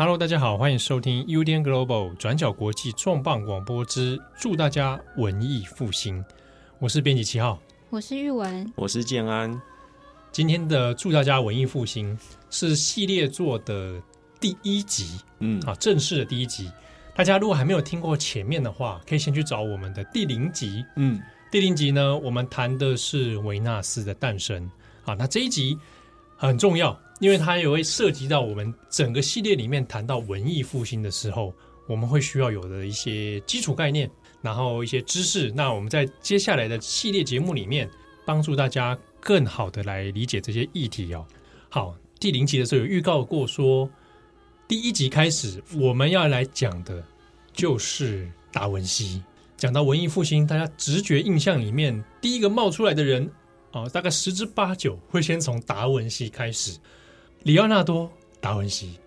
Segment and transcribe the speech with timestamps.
[0.00, 6.24] Hello，大家好，欢迎收听 UDN Global 转角国际重磅广播之祝大家文艺复兴。
[6.78, 9.60] 我是编辑七号，我是玉文，我是建安。
[10.30, 12.16] 今天的祝大家文艺复兴
[12.48, 14.00] 是系列作的
[14.38, 16.70] 第一集，嗯，啊，正式的第一集。
[17.12, 24.70] 大家如果还没有听过前面的话，可以先去找我们的第零集，嗯，第零集呢，我们谈的是维纳斯的诞生。
[25.04, 25.76] 啊，那这一集
[26.36, 26.96] 很重要。
[27.18, 31.52] 因为它也会涉及到我们整个系列里面谈到文艺复兴的时候，
[31.88, 35.50] 我们会需要有的一些基础概念，然后一些知识。
[35.50, 37.90] 那我们在接下来的系列节目里面，
[38.24, 41.26] 帮助大家更好的来理解这些议题哦。
[41.68, 43.90] 好，第零集的时候有预告过说，
[44.68, 47.02] 第一集开始我们要来讲的
[47.52, 49.22] 就是达文西。
[49.56, 53.28] 讲到文艺复兴，大家直觉印象里面第一个冒出来的人
[53.72, 56.78] 啊，大概十之八九会先从达文西开始。
[57.48, 58.04] 里奥纳多·
[58.42, 58.98] 达文西，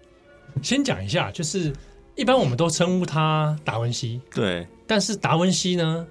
[0.64, 1.72] 先讲一下，就是
[2.16, 4.66] 一般我们都称呼他达文西，对。
[4.88, 6.08] 但是达文西呢，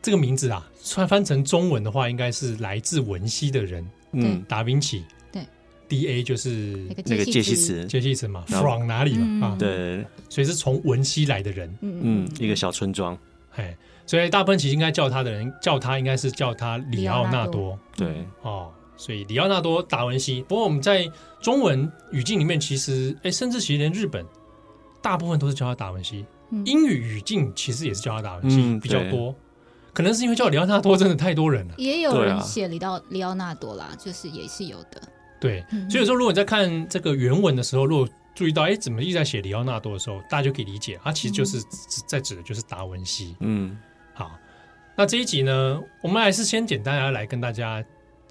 [0.00, 5.42] 这个名字啊，翻翻成中文的话，应该是来自文西的人，嗯，达芬奇，对。
[5.88, 8.28] D A 就是那个介系词，介系词。
[8.28, 10.06] 嘛，from 哪里嘛，啊，对。
[10.28, 13.18] 所以是从文西来的人，嗯，一个小村庄，
[13.56, 18.70] 哎，所以大部分其实应该叫他的人，叫他应该是叫他里奥纳多，对，哦。
[19.02, 20.42] 所以，里奥纳多·达文西。
[20.42, 24.24] 不过，我们在中文语境里面，其实，哎，甚至其实连日本
[25.02, 26.24] 大部分都是叫他达文西。
[26.50, 29.34] 嗯、英语语境其实也是叫他达文西、嗯、比较多。
[29.92, 31.74] 可能是因为叫里奥纳多真的太多人了。
[31.78, 35.02] 也有人写里奥里奥纳多啦，就是也是有的。
[35.40, 41.60] 对，所以说，如果你在看这个原文的时候，如果注意到，哎，怎么一直在写里奥纳多的时候，大家就可以理解，他其实就是
[42.06, 43.34] 在指的就是达文西。
[43.40, 43.76] 嗯，
[44.14, 44.30] 好。
[44.94, 47.82] 那这一集呢，我们还是先简单来来跟大家。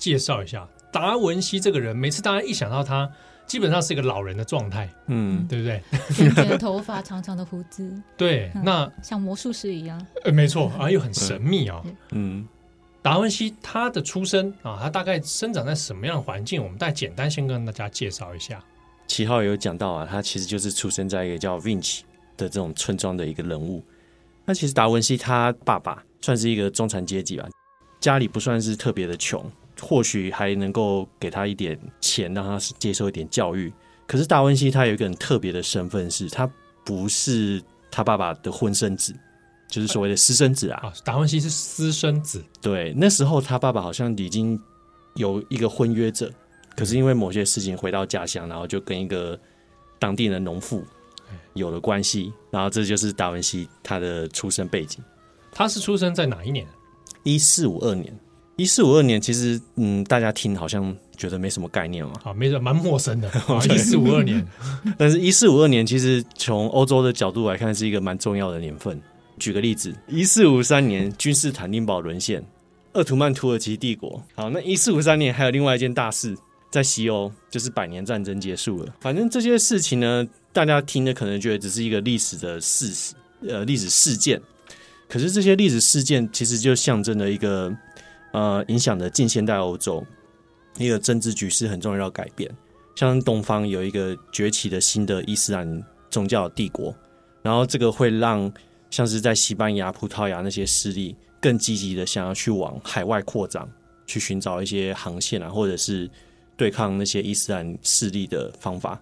[0.02, 3.08] 介绍一下达文西这个人，每次大家一想到他，
[3.46, 5.82] 基本上是一个老人的状态，嗯，对不对？
[6.16, 12.48] 卷卷的头发，长长的胡子， 对，嗯、那像魔术师一样，呃，没错，啊，又很神秘啊、哦，嗯，
[13.04, 16.62] 达文西他的出生啊，他大概生长在什么样的环境？
[16.62, 18.60] 我们再简单先跟大家介绍一下。
[19.08, 22.02] 七号有讲到啊，他其实就是出生在一个叫 Vinci
[22.36, 23.84] 的这种村庄的一个人物。
[24.46, 27.48] 那其实达文西他爸爸算是一个中产阶级吧，
[28.00, 29.50] 家里不算是特别的穷。
[29.82, 33.74] 或许还能够给他一点钱，让他接受一点教育。
[34.08, 36.50] 可是达文西他有一个很特别的身份，是他
[36.86, 39.16] 不是他爸爸的婚生子，
[39.68, 40.80] 就是所谓的私生子啊。
[40.84, 42.44] 啊，达文西是私生子。
[42.62, 44.60] 对，那时候他爸爸好像已经
[45.16, 46.32] 有一个婚约者，
[46.76, 49.40] 可是因为某些事情回到家乡，然后就跟一个
[49.98, 50.84] 当地的农妇
[51.54, 52.32] 有了关系。
[52.52, 55.04] 然后这就是达文西他的出生背景。
[55.52, 56.68] 他是出生在哪一年？
[57.24, 58.14] 一四五二年。
[58.62, 63.28] 一四五二年，其实嗯，大家听好像觉得没什么概念嘛，啊，没什么，蛮陌生的。
[63.74, 64.46] 一四五二年，
[65.00, 69.02] 但是，一四五二年其实从欧洲的角度来看，是一个蛮重要的年份。
[69.40, 72.46] 举个例子，一四五三年，君士坦丁堡沦陷，
[72.94, 74.24] 鄂图曼土耳其帝国。
[74.36, 76.38] 好，那一四五三年还有另外一件大事，
[76.70, 78.94] 在西欧，就是百年战争结束了。
[79.00, 83.16] 反正这些事情呢，大家听的可能觉得只是一个历史的事实，
[83.48, 84.40] 呃，历史事件。
[85.10, 87.76] 可是这些历史事件其实就象征了一个。
[88.32, 90.02] 呃，影响的近现代欧洲
[90.78, 92.50] 一个政治局势很重要的改变，
[92.96, 96.96] 像东方有一个崛起的新的伊斯兰宗教帝国，
[97.42, 98.52] 然后这个会让
[98.90, 103.70] 像是在西班牙、葡萄牙那些势力更积极的想要去往海外扩张，
[104.08, 106.10] 去寻找一些航线啊，或者是
[106.56, 108.98] 对抗那些伊斯兰势力的方法。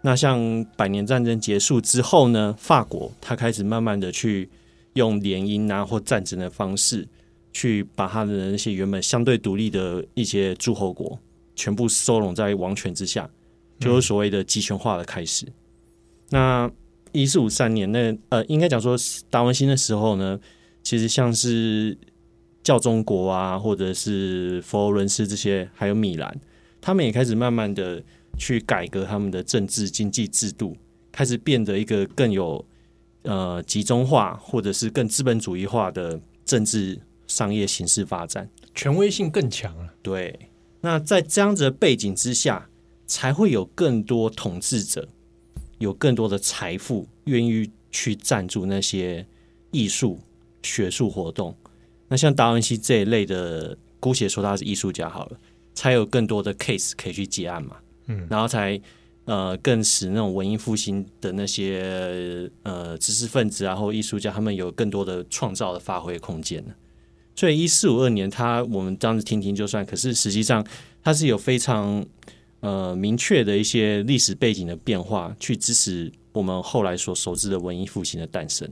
[0.00, 4.48] 那像百年战争结束之后呢，法国它开始慢慢的去
[4.92, 7.06] 用联姻啊或战争的方式。
[7.52, 11.18] 去把他的那些原本相对独立的一些诸侯国
[11.56, 13.28] 全部收拢在王权之下，
[13.78, 15.46] 就是所谓的集权化的开始。
[15.46, 15.52] 嗯、
[16.30, 16.70] 那
[17.12, 18.96] 一四五三年那呃，应该讲说
[19.28, 20.38] 达文西的时候呢，
[20.82, 21.98] 其实像是
[22.62, 26.40] 教宗国啊，或者是佛罗伦斯这些，还有米兰，
[26.80, 28.00] 他们也开始慢慢的
[28.38, 30.76] 去改革他们的政治经济制度，
[31.10, 32.64] 开始变得一个更有
[33.22, 36.96] 呃集中化，或者是更资本主义化的政治。
[37.30, 39.94] 商业形式发展，权威性更强了。
[40.02, 40.50] 对，
[40.80, 42.68] 那在这样子的背景之下，
[43.06, 45.08] 才会有更多统治者，
[45.78, 49.24] 有更多的财富，愿意去赞助那些
[49.70, 50.18] 艺术、
[50.62, 51.56] 学术活动。
[52.08, 55.38] 那像达文西这一类的，姑且说他是艺术家好了，
[55.72, 57.76] 才有更多的 case 可以去结案嘛。
[58.06, 58.80] 嗯，然后才
[59.26, 66.74] 呃，更使那种文艺复兴的那些呃知识分子啊，或艺术家，他们有更多的创造的发挥空间呢。
[67.40, 70.62] 所以一四五二年，他我们这样子听听就算，可是实际上
[71.02, 72.04] 它是有非常
[72.60, 78.68] 呃明确的一些历史背景的变化，去支持我们后来所熟知的文艺复兴的诞生。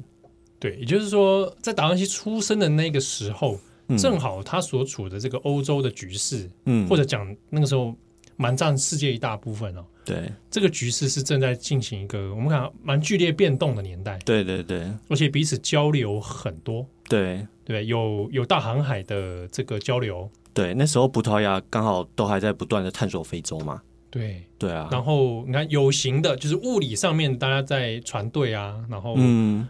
[0.59, 7.97] 对，也就是说，在达文西出生的那个时候，嗯、正好他所处的这个欧洲的局势，嗯，或者讲那个时候
[8.37, 9.85] 蛮占世界一大部分哦。
[10.05, 14.19] 对，这个局势是正在进行一个我们看蛮剧烈变动的年代。
[14.27, 16.87] 对对对，而且彼此交流很多。
[17.09, 20.29] 对对，有有大航海的这个交流。
[20.55, 23.83] 对，那时候葡萄牙刚好都还在不断的探索非洲嘛。
[24.11, 29.15] 对对啊，然后你看有形的，就是物理上面大家在船队啊，然后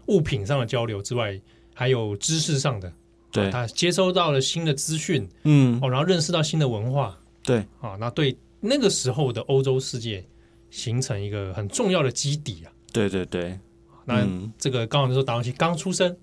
[0.07, 1.43] 物品上的交流之外，嗯、
[1.75, 2.93] 还有知识上的，
[3.33, 10.25] 对，他接收到了新的资讯，嗯，哦，然后认识到新的文化，对，啊，那对那个时候的欧洲世界
[10.71, 12.71] 形成一个很重要的基底啊。
[12.93, 13.59] 对对对，
[14.05, 14.25] 那
[14.57, 16.17] 这个刚好那时候达文西刚出生，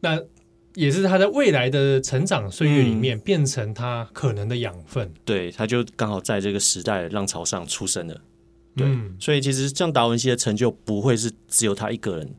[0.00, 0.16] 那。
[0.74, 8.14] 也是他在未来的成长岁月里面变成他可能的养分，嗯、对，他就刚好在这个时代浪潮上出生了，
[8.76, 12.34] 对，嗯、所以其实像达文西的成就不会是只有他一个人，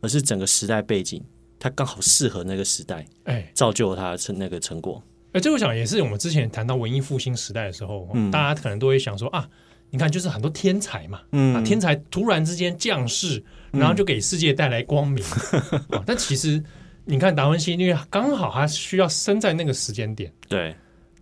[0.00, 1.20] 而是整个时代背景，
[1.58, 5.02] 他刚好适合那个时代，哎，造就了他成那个成果。
[5.32, 9.48] 哎，这我想也是我们之前谈到文艺复兴时代的时候，嗯、大家可能都会想说啊，
[9.90, 13.42] 你看就是很多天才嘛，嗯、啊，天才突然之间降世，
[13.72, 15.24] 然后就给世界带来光明，
[16.06, 16.62] 但其实。
[17.06, 20.74] 你看达文西，因为刚好他需要生在那个时间点，对，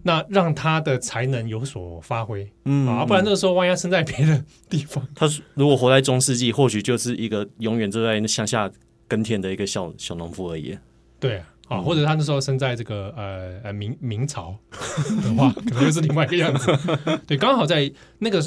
[0.03, 8.71] 那让他的才能有所发挥，嗯，啊，不然那个时候万一他生在别的地方，他如果活在中世纪，或许就是一个永远就在乡下
[9.09, 10.79] 耕田的一个小小农夫而已。
[11.19, 16.79] 对啊，啊，或者他那时候生在这个呃呃明明朝的话，可能又是另外一个样子。
[17.27, 18.41] 对，刚好在那个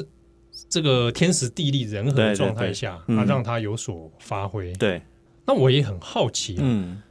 [0.69, 4.71] 这个天时地利人和的状态下，啊，让他有所发挥。
[4.75, 5.01] 对，
[5.45, 7.01] 那我也很好奇啊，嗯。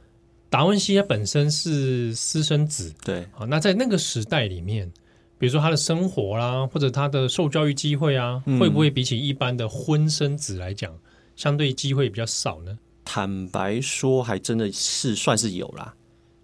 [0.55, 4.89] 达文西他本身是私生子，对啊，那在那个时代里面，
[5.37, 10.97] 比如说他的生活啦，或者他的受教育机会啊，嗯、会不会比起一般的婚生子来讲，
[11.35, 12.79] 相对机会比较少呢？
[13.03, 15.93] 坦白说，还真的是算是有啦，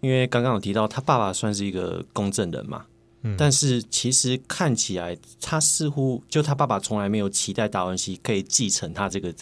[0.01, 2.85] 因为刚刚有提到他爸爸算是一个公证人嘛，
[3.21, 9.33] 嗯，但是其实看起来他似乎就他爸爸从来没有期待达文西可以继承他这个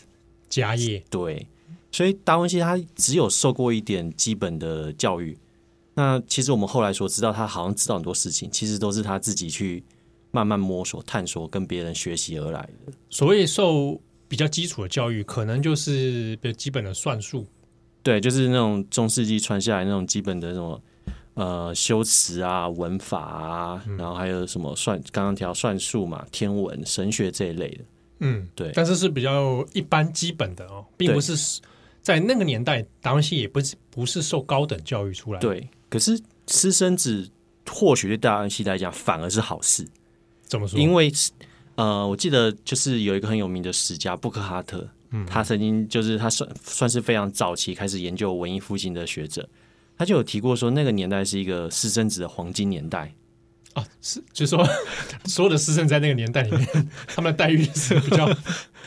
[0.48, 1.48] 家业，对。
[1.92, 5.38] 所以达文西他只有受过一点基本的教育，
[5.96, 9.84] 那其实我们后来所知道，他好像知道很多事情，其实都是他自己去
[10.32, 12.94] 慢慢摸索、探索、跟别人学习而来的。
[13.10, 17.46] 所谓受比较基础的教育，可能就是比较基本的算术，
[18.04, 20.82] 对，就是那种中世纪传下来那种基本的什么
[21.34, 27.84] 呃修辞啊、文法啊，然后还有什么算刚刚提到算术嘛、天文、神学这一类的。
[28.20, 31.60] 嗯，对，但是是比较一般基本的哦，并不是。
[32.02, 35.48] 在那个年代，达文西也不是不是受高等教育出来的。
[35.48, 37.30] 对，可是私生子
[37.70, 39.88] 或许对达文西来讲反而是好事。
[40.46, 40.80] 怎么说？
[40.80, 41.12] 因为
[41.76, 49.48] 呃，我记得就是有一个很有名的史家布克哈特，嗯，他曾经就是他算算是非常早期开始研究文艺复兴的学者，
[49.98, 53.14] 他就有提过说，那个年代是一个私生子的黄金年代
[53.74, 54.68] 啊，是就是说
[55.26, 58.28] 所有的私生在那个年代里面， 他们的待遇是比较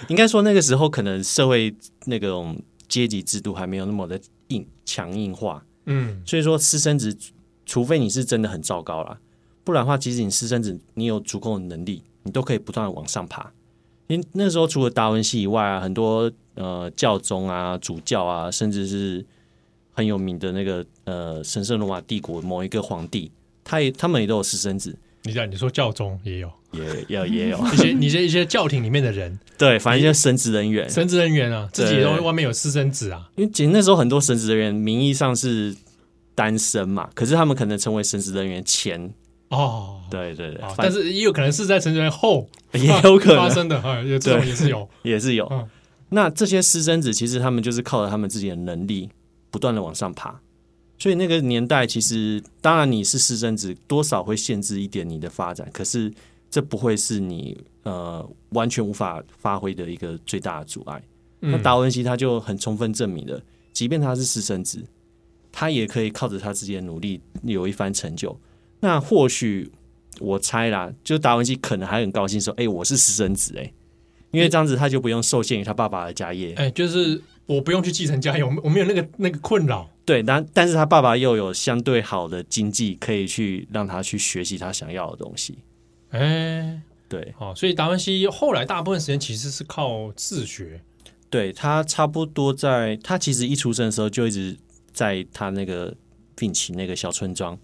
[0.08, 1.74] 应该说那个时候可能社会
[2.06, 2.60] 那种。
[2.92, 7.16] 阶级制度还没有那么的硬强硬化，嗯，所以说私生子，
[7.64, 9.18] 除非你是真的很糟糕啦，
[9.64, 13.50] 不然的话，即使你私生子，你有足够的能力，你都可以不断的往上爬。
[14.08, 19.24] 因为那时候除了达文西以外啊，很多呃教宗啊、主教啊，甚至是
[19.92, 23.32] 很有名的那个呃神圣罗马帝国某一个皇帝，
[23.64, 24.94] 他也他们也都有私生子。
[25.24, 27.58] 你讲，你说教宗也有，也有也有。
[27.72, 33.28] 一些，你这一些教廷里面的人，对，反正一些神职人员，神职人员啊，自己都外面有私生子啊。
[33.36, 35.74] 因为其实那时候很多神职人员名义上是
[36.34, 39.12] 单身嘛，可是他们可能成为神职人员前。
[39.50, 43.36] 哦，对对对，但是也有可能是在神职人员后也 有可能。
[43.36, 45.68] 发生的啊，这种也是有， 也是有。
[46.08, 49.10] 那这些私生子其实他们就是靠着他们自己的能力，
[49.50, 50.40] 不断的往上爬。
[51.02, 55.68] 所以那个年代，其实当然你是私生子，多少会限制一点你的发展。
[55.72, 56.08] 可是
[56.48, 61.02] 这不会是你呃完全无法发挥的一个最大的阻碍。
[61.40, 63.42] 嗯、那达文西他就很充分证明了，
[63.72, 64.80] 即便他是私生子，
[65.50, 68.38] 他也可以靠着他自己的努力有一番成就。
[68.78, 69.68] 那或许
[70.20, 73.74] 我猜啦，就达文西可能还很高兴说：“哎、欸，我是私生子哎、欸，
[74.30, 79.88] 因为这样子他就不用受限于他爸爸的家业。”哎，就是我不用去继承家业，我我没有那个那个困扰。
[80.04, 85.58] 对，但但是他爸爸又有相对好的经济，可以去让他去学习他想要的东西。
[86.10, 90.80] 哎，对，好，所以达文西后来大部分时间其实是靠自学。
[91.30, 94.56] 对，他差不多在他其实一出生的时候就一直
[94.92, 95.94] 在他那个
[96.36, 97.58] 病情那个小村庄，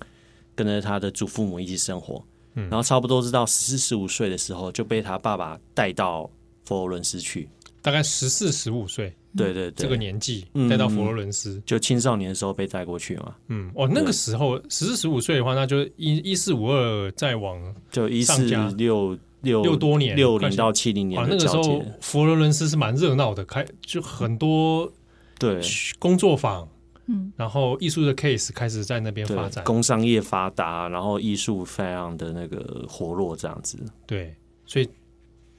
[0.55, 2.25] 跟着他的祖父母一起生活。
[2.55, 6.29] 然后差不多是到十四十五岁的时候，就被他爸爸带到
[6.65, 7.49] 佛罗伦斯去，
[7.81, 13.35] 大概十四十五岁，对对对，这个年纪带到佛罗伦斯，嗯，就青少年的时候被带过去嘛。
[13.49, 18.45] 嗯，哦，那个时候十四十五岁的话，那就一一四五二再往就一四
[18.77, 24.91] 六六六多年六零到七零年，那个时候佛罗伦斯是蛮热闹的，开就很多
[25.39, 25.61] 对。
[25.99, 26.69] 工作坊。
[27.11, 33.79] 嗯，然后艺术的 case 开始在那边发展，工商业发达，然后艺术非常的那个活络，这样子。
[34.07, 34.87] 对，所以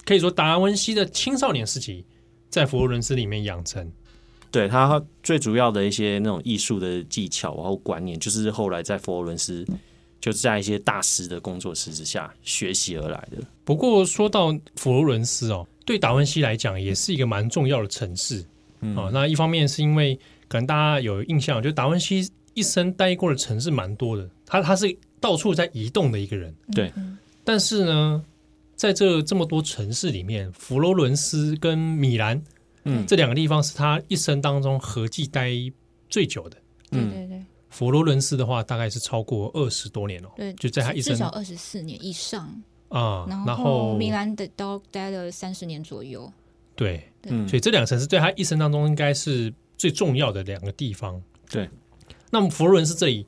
[0.06, 2.06] 可以说达文西的青少年时期
[2.50, 3.92] 在佛罗伦斯里面养成，
[4.52, 9.66] 对他最主要的一些那种艺术的技巧然后观念，就是后来在佛罗伦斯
[10.20, 13.38] 就是在一些大师的工作室之下学习而来的。
[13.64, 18.44] 不过说到佛罗伦斯哦，对达文西来讲也是一个蛮重要的城市。
[18.82, 20.20] 嗯，哦，那一方面是因为。
[20.50, 26.52] 可能大家有印象，就达文西一生待过的城市蛮多的，他他是到处在移动的一个人。
[26.74, 26.92] 对，
[27.44, 28.26] 但是呢，
[28.80, 32.42] 在这这么多城市里面，佛罗伦斯跟米兰，
[32.86, 35.52] 嗯，这两个地方是他一生当中合计待
[36.10, 36.56] 最久的。
[36.92, 37.46] 嗯，对对对。
[37.70, 40.32] 佛罗伦斯的话，大概是超过二十多年了。
[40.38, 43.26] 对，就在他一生至少二十四年以上啊。
[43.28, 46.32] 然后米兰的都待了三十年左右。
[46.78, 49.54] 对，嗯，所以这两个城市对他一生当中应该是。
[49.80, 51.70] 最重要的两个地方，对。
[52.32, 53.26] 那么佛罗伦斯这里，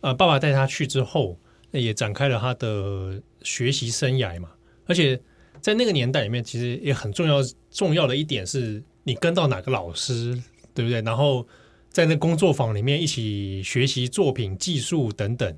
[0.00, 1.36] 呃，爸爸带他去之后，
[1.72, 4.50] 也展开了他的学习生涯嘛。
[4.88, 5.20] 而且
[5.60, 7.40] 在那个年代里面，其实也很重要。
[7.70, 10.32] 重要的一点是你跟到哪个老师，
[10.74, 11.00] 对不对？
[11.02, 11.46] 然后
[11.88, 15.56] 在那工作坊里面一起学习作品、技术等等。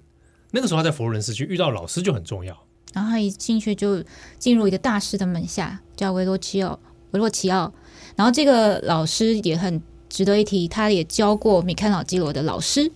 [0.51, 2.55] 那个时候他在佛罗伦斯去遇到老师就很重要。
[2.93, 4.05] 然后他一进去就
[4.39, 6.79] 进入一个大师的门下，叫维罗奇奥。
[7.13, 7.73] 维罗奇奥。
[8.17, 9.81] 然后这个老师也很。
[10.11, 12.91] 值得一提，他也教过米开朗基罗的老师，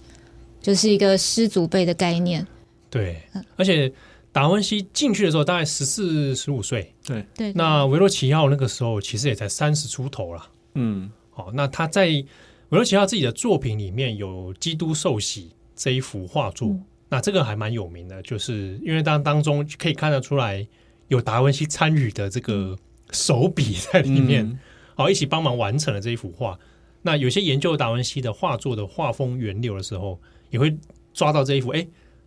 [0.61, 2.45] 就是一个师祖辈的概念。
[2.91, 3.23] 对，
[3.55, 3.89] 而且
[4.35, 7.53] 达文西进去的时候大概十四十五岁，对对。
[7.53, 10.51] 那维罗奇奥那个时候其实也才三十出头了。
[10.75, 12.27] 嗯，好，那他在维
[12.71, 15.43] 罗奇奥自己的作品里面有《基督受洗》
[15.77, 20.67] 这一幅画作，嗯、那这个还蛮有名的，就是因为当当中可以看得出来
[21.07, 22.77] 有达文西参与的这个
[23.13, 24.59] 手笔在里面，
[24.97, 26.59] 好、嗯，一起帮忙完成了这一幅画。
[27.03, 30.19] 那有些研究达文西的画作的画风源流的时候，
[30.51, 30.77] 也会
[31.13, 31.69] 抓到这一幅。
[31.69, 31.87] 哎，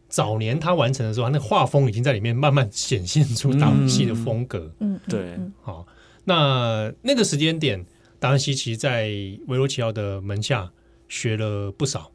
[0.10, 4.72] 早年他完成的时候，他那画风已经在里面慢慢显现出达文西的风格。
[4.80, 5.38] 嗯，对。
[5.62, 5.86] 好，
[6.24, 7.86] 那那个时间点，
[8.20, 9.08] 达文西其实在
[9.48, 10.72] 维罗奇奥的门下
[11.10, 12.12] 学了不少，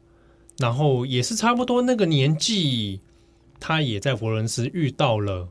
[0.57, 2.99] 然后也是差不多那个年纪，
[3.59, 5.47] 他也在佛罗伦斯遇到了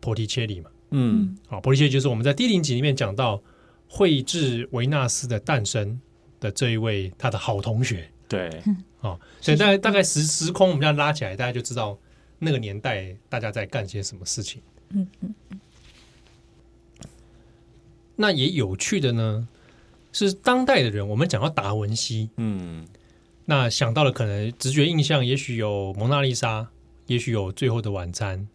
[0.00, 0.70] 波提切利嘛。
[0.90, 3.42] 嗯，好，波提切利就是我们在第零集里面讲到
[3.88, 6.00] 绘制维纳斯的诞生
[6.38, 8.62] 的这一位他的好同学，对，
[9.00, 11.96] 哦，所以大概大概时时空我们这样拉起来，大家就知道
[12.40, 14.60] 那个年代大家在干些什么事情。
[14.88, 15.34] 嗯嗯。
[18.16, 19.46] 那也有趣的呢，
[20.12, 22.84] 是当代的人，我们讲到达文西，嗯，
[23.44, 26.68] 那想到了可能直觉印象，也许有蒙娜丽莎，
[27.06, 28.48] 也许有最后的晚餐，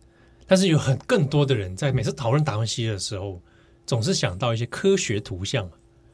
[0.45, 3.41] 但是有很更多的人在每次讨论达文西的时候，
[3.85, 5.69] 总是想到一些科学图像。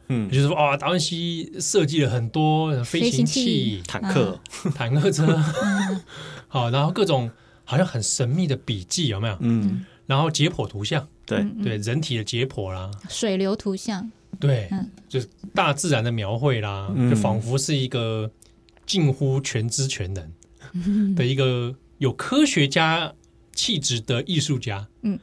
[0.07, 4.39] 嗯，就是说啊，达文西设计了很多飞行器、坦克、
[4.75, 5.25] 坦克车，
[6.47, 7.29] 好，然后各种
[7.63, 9.37] 好像很神秘的笔记，有没有？
[9.41, 11.45] 嗯，然后解剖图像，对。
[11.63, 14.69] 对，人体的解剖啦，水流图像，对，
[15.09, 18.29] 就是大自然的描绘啦，就仿佛是一个
[18.85, 23.11] 近乎全知全能的一个有科学家
[23.53, 24.87] 气质的艺术家。
[25.01, 25.17] 嗯，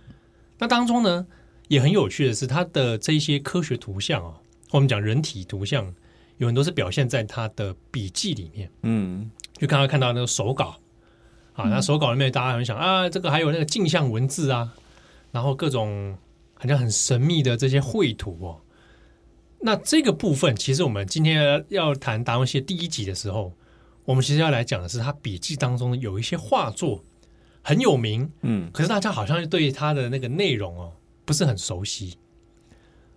[0.59, 1.27] 那当中呢，
[1.69, 4.35] 也很有趣的是，他的这些科学图像哦。
[4.73, 5.95] 我们讲人体图像，
[6.39, 8.71] 有很多是表现在他的笔记里面。
[8.83, 10.79] 嗯，就刚刚看到那个手稿
[11.53, 14.73] 啊，那手稿里面大家很想啊，这个还有那个镜像文字啊，
[15.31, 16.17] 然后各种
[16.55, 18.61] 好像很神秘的这些绘图哦。
[19.61, 23.53] 那这个部分，其实我们今天要谈达文西第一集的时候，
[24.07, 27.05] 我们其实要来讲的是他笔记当中有一些画作
[27.63, 30.95] 很有名，嗯，可是大家好像对他的那个内容哦
[31.27, 32.17] 不是很熟悉。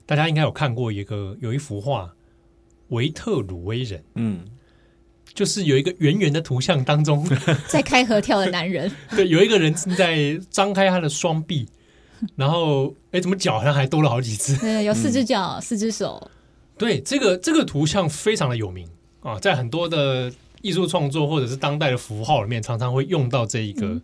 [0.06, 2.04] 大家应该有看过一个有一幅画
[2.90, 4.46] 《维特鲁威人》，嗯，
[5.34, 7.28] 就是有一个圆圆的图像当中，
[7.68, 11.68] 在开合跳的男人， 对，有一个人正在张开他的双臂，
[12.36, 14.56] 然后，哎，怎么脚好像还多了好几只？
[14.62, 16.32] 对，有四只脚，嗯、四只手。
[16.78, 18.88] 对，这个这个图像非常的有名
[19.22, 20.32] 啊，在很多的
[20.62, 24.02] 艺术创作或者是当代的符号里面，常常会用到这一个、嗯、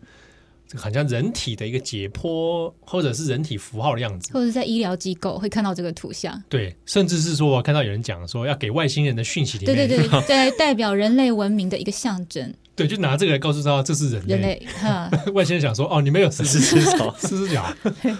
[0.71, 6.41] 这个好像人体的一个解剖，或者是人体符号的样子，或者在医疗机构会看到这个图像。
[6.47, 12.53] 对，甚至是说我看到有人讲说要给外星人的讯息里面，对对对， 在代表人类文明的一个象征。
[12.73, 14.33] 对，就拿这个来告诉他这是人类。
[14.33, 17.65] 人类哈， 外星人想说哦，你们有四只脚，四只脚。
[18.01, 18.15] 对，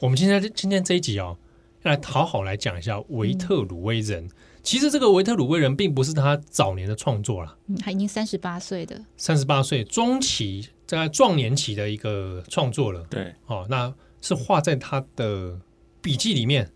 [0.00, 1.36] 我们今天今天这一集哦，
[1.84, 4.24] 要来好好来讲一下维特鲁威人。
[4.24, 4.30] 嗯
[4.60, 13.06] 其实这个维特鲁威人并不是他早年的创作了，嗯，他已经三十八岁的，三十八岁中期在壮年期的一个创作了。
[13.10, 15.60] 对，哦，那是画在他的
[16.00, 16.68] 笔记里面，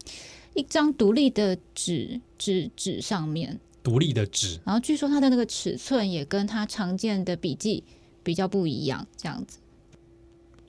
[0.55, 4.61] 一张独立的纸纸纸上面，独立的纸。
[4.65, 7.83] 然后据说他的那个尺寸也跟他常见的笔记
[8.23, 9.59] 比较不一样，这样子。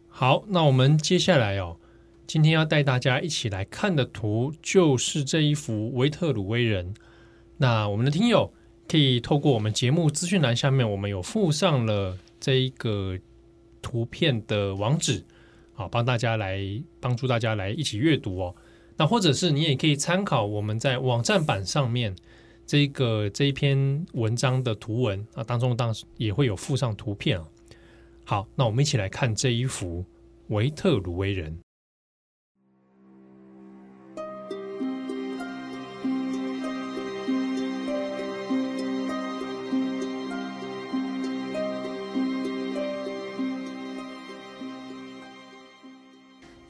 [0.08, 1.78] 好，那我们接下来哦。
[2.26, 6.94] 今天要带大家一起来看的图，就是这一幅维特鲁威人。
[7.58, 8.52] 那我们的听友
[8.88, 13.20] 可以透过我们节目资讯栏下面，我们有附上了这一个
[13.84, 15.24] 图片的网址，
[15.74, 16.60] 好，帮大家来
[17.00, 18.56] 帮助大家来一起阅读哦。
[18.98, 22.16] 那或者是你也可以参考我们在网站版上面
[22.66, 27.46] 这个这一篇文章的图文啊，当中当也会有附上图片啊。
[28.24, 30.06] 好，那我们一起来看这一幅
[30.48, 31.63] 维特鲁威人。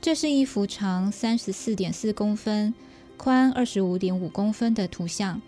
[0.04, 2.74] 这是一幅长三十四点四公分、
[3.16, 5.42] 宽二十五点五公分的图像。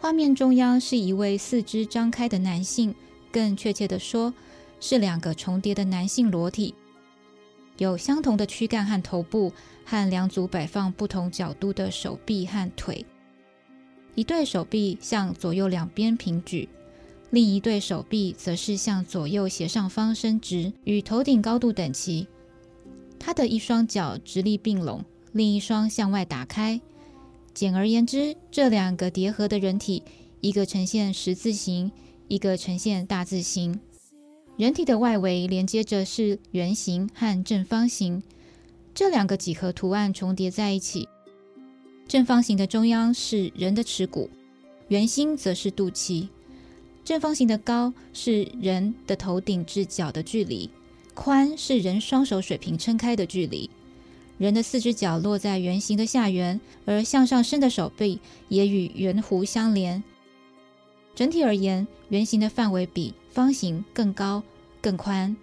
[0.00, 2.92] 画面中央是一位四肢张开的男性，
[3.30, 4.34] 更确切地说，
[4.80, 6.74] 是两个重叠的男性裸体，
[7.76, 9.52] 有相同的躯干和头部，
[9.84, 13.06] 和两组摆放不同角度的手臂和腿。
[14.16, 16.68] 一对手臂向左右两边平举，
[17.30, 22.26] 另一对手臂则是向左右斜上方伸直，与头顶高度等齐。
[23.18, 26.80] 他的一双脚直立并拢，另一双向外打开。
[27.52, 30.02] 简而言之，这两个叠合的人体，
[30.40, 31.90] 一个呈现十字形，
[32.28, 33.80] 一个呈现大字形。
[34.56, 38.22] 人体的外围连接着是圆形和正方形，
[38.94, 41.08] 这两个几何图案重叠在一起。
[42.06, 44.30] 正方形的中央是人的耻骨，
[44.88, 46.28] 圆心则是肚脐。
[47.04, 50.70] 正方形的高是人的头顶至脚的距离。
[51.18, 53.68] 宽是人双手水平撑开的距离，
[54.38, 60.00] 人的四只脚落在圆形的下缘，而向上伸的手臂也与圆弧相连。
[61.16, 64.44] 整体而言，圆形的范围比方形更高、
[64.80, 65.36] 更宽。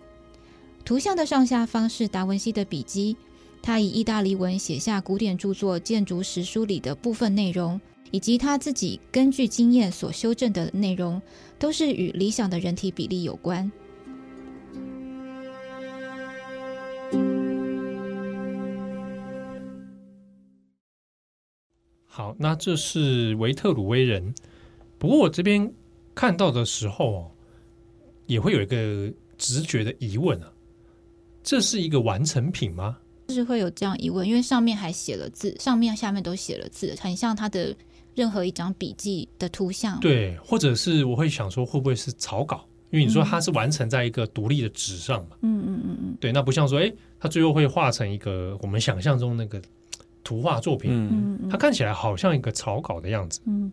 [0.85, 3.17] 图像的上下方是达文西的笔迹，
[3.61, 7.79] 他以意大利文写下古典著作《建筑史书》里的部分内容，
[8.11, 11.21] 以及他自己根据经验所修正的内容，
[11.59, 13.69] 都是与理想的人体比例有关。
[22.07, 24.33] 好，那这是维特鲁威人。
[24.97, 25.69] 不过我这边
[26.15, 27.31] 看到的时候哦，
[28.25, 30.49] 也会有一个直觉的疑问啊，
[31.43, 32.97] 这是一个完成品吗？
[33.27, 37.75] 就是会有这样疑问，因为上面还写了字，上面下面都写了字，很像他的
[38.13, 39.99] 任何一张笔记的图像。
[39.99, 42.65] 对，或者是我会想说，会不会是草稿？
[42.95, 45.35] 因为你说它是完成在一个独立的纸上嘛。
[45.41, 46.17] 嗯嗯嗯嗯。
[46.19, 49.61] 对，那不像说，哎，它最后会画成一个我们想象中那个。
[50.27, 53.39] 图画作品，嗯，它看起来好像一个草稿的样子。
[53.45, 53.71] 嗯，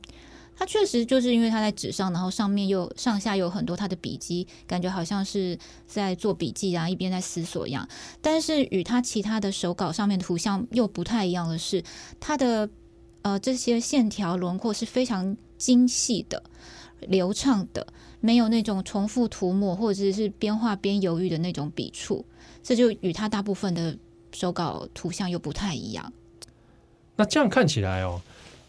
[0.54, 7.88] 它确实就是因为它在纸上，然后上面又上下有很多他的笔记，感觉好像是在做笔记啊，一边在思索一样。
[8.20, 11.82] 但是与他其他的手稿上面的图像又不太一样的是，
[12.20, 12.68] 它的
[13.22, 16.42] 呃这些线条轮廓是非常精细的、
[17.00, 17.87] 流畅的，
[18.22, 22.24] 没有那种重复涂抹或者是边画边犹豫的那种笔触。
[22.62, 23.94] 这就与他大部分的
[24.32, 26.11] 手稿图像又不太一样。
[27.16, 28.22] 那这样看起来哦，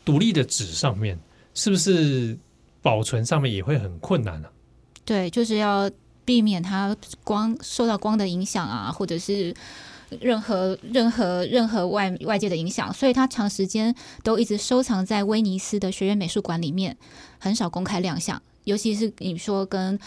[0.03, 1.17] 独立的纸上面
[1.53, 2.37] 是不是
[2.81, 4.49] 保存上面也会很困难呢？
[5.05, 5.89] 对，就是要
[6.25, 9.53] 避免它光受到光的影响啊，或者是
[10.19, 16.97] 任何任何任何外外界的影响，所以它长时间都一直收藏在威尼斯的学院美术馆里面，
[17.39, 18.41] 很少公开亮相。
[18.63, 19.97] 尤其是你说跟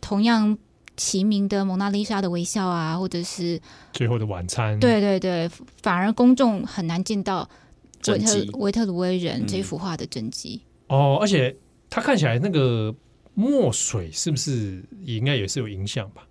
[0.00, 0.56] 同样
[0.96, 3.60] 齐名的蒙娜丽莎的微笑啊，或者是
[3.92, 5.48] 最后的晚餐，对对对，
[5.82, 7.48] 反而公众很难见到。
[8.06, 11.54] 维特维特鲁威人这幅画的真迹、嗯、哦，而且
[11.90, 12.94] 它看起来那个
[13.34, 16.26] 墨水是不是也应该也是有影响吧？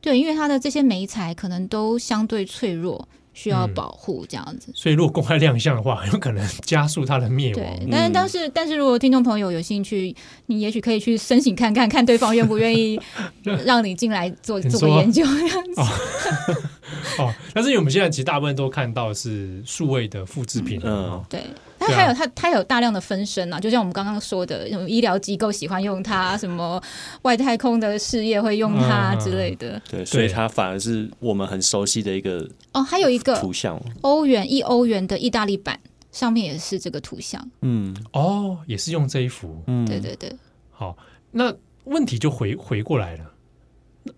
[0.00, 4.72] 对，因为它的这些媒材可能都相对脆弱，需要保护这样子。
[4.74, 7.62] 所以，如果公开亮相的话，很 有可能加速它的灭亡。
[7.62, 10.14] 对，但是但是但是如果听众朋友有兴趣，
[10.46, 12.98] 你也许可以去申请看看，看对方愿不愿意
[13.66, 15.80] 让你进来做做个研究这样子。
[17.18, 21.40] 哦，但是因为我们现在其实大部分都看到是数位的复制品，嗯，对。
[21.86, 26.82] 它还有它，它有大量的分身啊，就像我们刚刚说的，什么医疗机构喜欢用它，什么
[27.22, 29.80] 外太空的事业会用它之类的。
[29.90, 35.78] 对，所以它反而是我们很熟悉的一个哦，还有一个图像，欧元一欧元的意大利版
[36.12, 37.46] 上面也是这个图像。
[37.62, 39.62] 嗯，哦，也是用这一幅。
[39.66, 40.34] 嗯，对对对。
[40.70, 40.96] 好，
[41.30, 43.24] 那问题就回回过来了，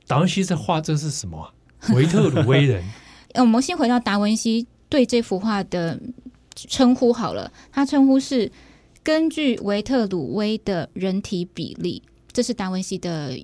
[0.07, 1.51] 达文西在画这是什么啊？
[1.95, 2.85] 维特鲁威人。
[3.35, 5.99] 我们先回到达文西对这幅画的。
[6.57, 8.51] 称呼好了，他称呼是
[9.03, 13.39] 根据维特鲁威的人体比例，这是达文西的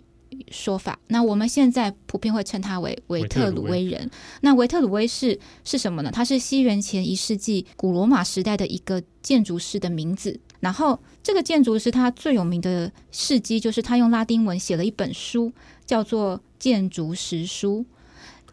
[0.51, 0.99] 说法。
[1.09, 4.11] 那我们现在普遍会称他为维特鲁威人。
[4.41, 6.11] 那维特鲁威是是什么呢？
[6.11, 10.41] 他是西元前一世纪古罗马时代的一个建筑师的名字。
[10.61, 15.53] 然后这个建筑师他最有名的事迹就是他用拉丁文写了一本书，
[15.85, 17.81] 叫做《建筑实书》。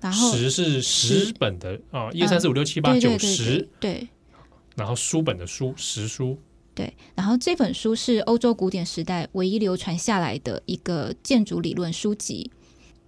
[0.01, 4.07] 然后十是十本的啊，一二三四五六七八九十对。
[4.75, 6.37] 然后书本的书，实书，
[6.73, 6.93] 对。
[7.15, 12.49] 然后这本书是欧洲古典时代唯一流传下来的一个建筑理论书籍。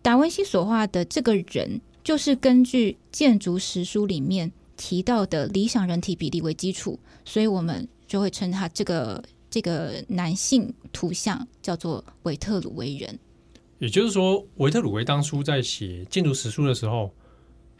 [0.02, 13.17] 达文西所画的这个人，就是根据建筑实书里面提到的理想人体比例为基础，所以我们就会称他这个这个男性图像叫做维特鲁威人。
[13.80, 17.12] 也就是说，维特鲁威当初在写建筑实书的时候。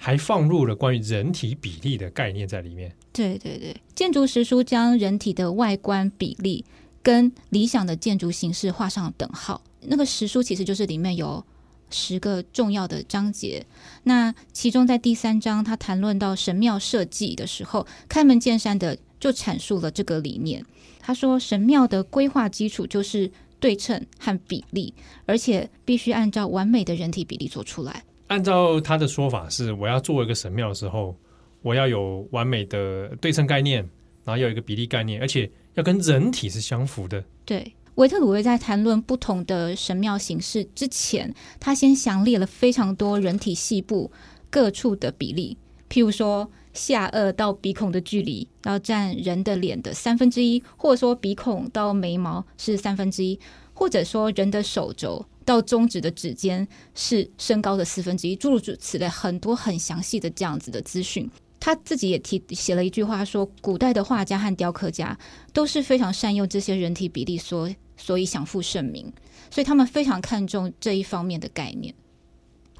[0.04, 2.92] 还放入了关于人体比例的概念在里面。
[3.14, 6.66] 对对对，建筑实书将人体的外观比例
[7.04, 9.62] 跟理想的建筑形式画上等号。
[9.82, 11.46] 那个实书其实就是里面有
[11.92, 13.64] 十个重要的章节。
[14.02, 20.66] 那其中在第三章，他谈论到神庙设计的时候，开门见山的就阐述了这个理念。
[21.00, 24.96] 他说，神庙的规划基础就是对称和比例，
[25.28, 28.04] 而且必须按照完美的人体比例做出来。
[28.32, 31.14] 按照他的说法是，我要做一个神庙的时候，
[31.62, 33.80] 我要有完美的对称概念，
[34.24, 37.22] 然后要有一个比例概念，而且要跟人体是相符的。
[37.44, 44.10] 对，维特鲁威在谈论不同的神庙形式之前，他先详列了非常多人体细部
[44.50, 45.58] 各处的比例，
[45.90, 53.38] 譬如说下颚到鼻孔的距离要占人的脸的三分之一，或者说鼻孔到眉毛是三分之一，
[53.74, 55.26] 或者说人的手肘。
[55.44, 61.30] 到中指的指尖是身高的四分之一，诸如此类，很多很详细的这样子的资讯。
[61.60, 65.16] 他自己也提写了一句话说，古代的画家和雕刻家
[65.54, 69.14] 都是非常善用这些人体比例，所所以享负盛名。
[69.52, 71.94] 所以他们非常看重这一方面的概念。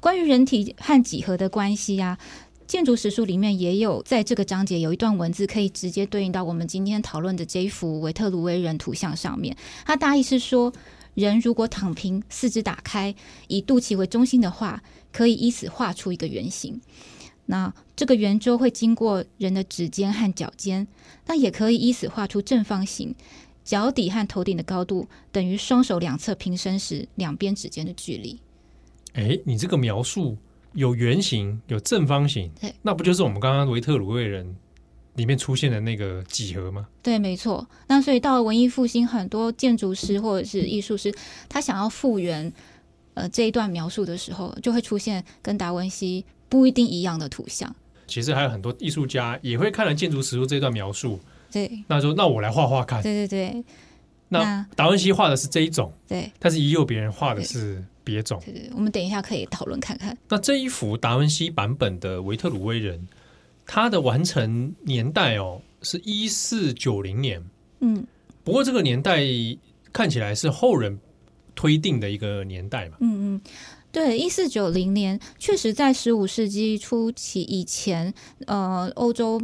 [0.00, 2.18] 关于人体和几何的关系啊，
[2.66, 9.56] 建筑史书里面也有在这个章节有一段文字可以直接对应到我们今天讨论的这一幅维特鲁威人图像上面。
[9.84, 10.72] 他大意是说。
[11.14, 13.14] 人如果躺平，四肢打开，
[13.48, 16.80] 以肚脐为中心的话，可以依此画出一个圆形。
[17.46, 20.86] 那这个圆周会经过人的指尖和脚尖，
[21.26, 23.14] 那也可以依此画出正方形。
[23.64, 28.40] 脚底和头顶的高度等于双手两侧平伸时两边指尖的距离。
[29.12, 30.36] 哎，你这个描述
[30.72, 34.56] 有圆形，有正方形，那不就是我们刚刚维特鲁威人？
[35.14, 36.86] 里面出现的那个几何吗？
[37.02, 37.66] 对，没错。
[37.88, 41.14] 那所以到了文艺复兴，很多建筑师或者是艺术师，
[41.48, 42.50] 他想要复原
[43.14, 47.74] 呃这一段描述的时候，就会出现跟达文西不一定一样的图像。
[48.06, 51.20] 其实还有很多艺术家也会看了建筑实书这段描述，
[51.50, 53.02] 对，那说那我来画画看。
[53.02, 53.64] 对对对。
[54.28, 58.40] 那达文西画的是这一种，对，但是也有别人画的是别种。
[58.42, 60.16] 对对，我们等一下可以讨论看看。
[60.30, 63.06] 那这一幅达文西版本的维特鲁威人。
[63.66, 67.42] 它的完成年代哦，是一四九零年，
[67.80, 68.04] 嗯，
[68.44, 69.22] 不过这个年代
[69.92, 70.98] 看起来是后人
[71.54, 73.40] 推定的一个年代嘛，嗯嗯，
[73.90, 78.12] 对，一四九零年确实在十五世纪初期以前，
[78.46, 79.40] 呃，欧洲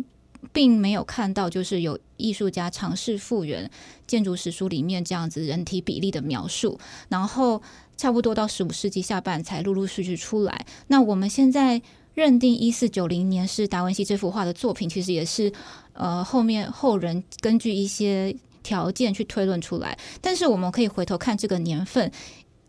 [0.53, 3.71] 并没有看到就是有艺术家尝试复原
[4.07, 6.79] 建筑史书里面这样子人体比例的描述，
[7.09, 7.63] 然后
[7.97, 10.67] 差不多到十五世纪下半才陆陆续续出来。
[10.89, 11.81] 那我们现在。
[12.19, 15.53] 认定一四九零年是达文西这幅画的作品，其实也是
[15.93, 19.97] 呃后面后人根据一些条件去推论出来。
[20.21, 22.11] 但是我们可以回头看这个年份，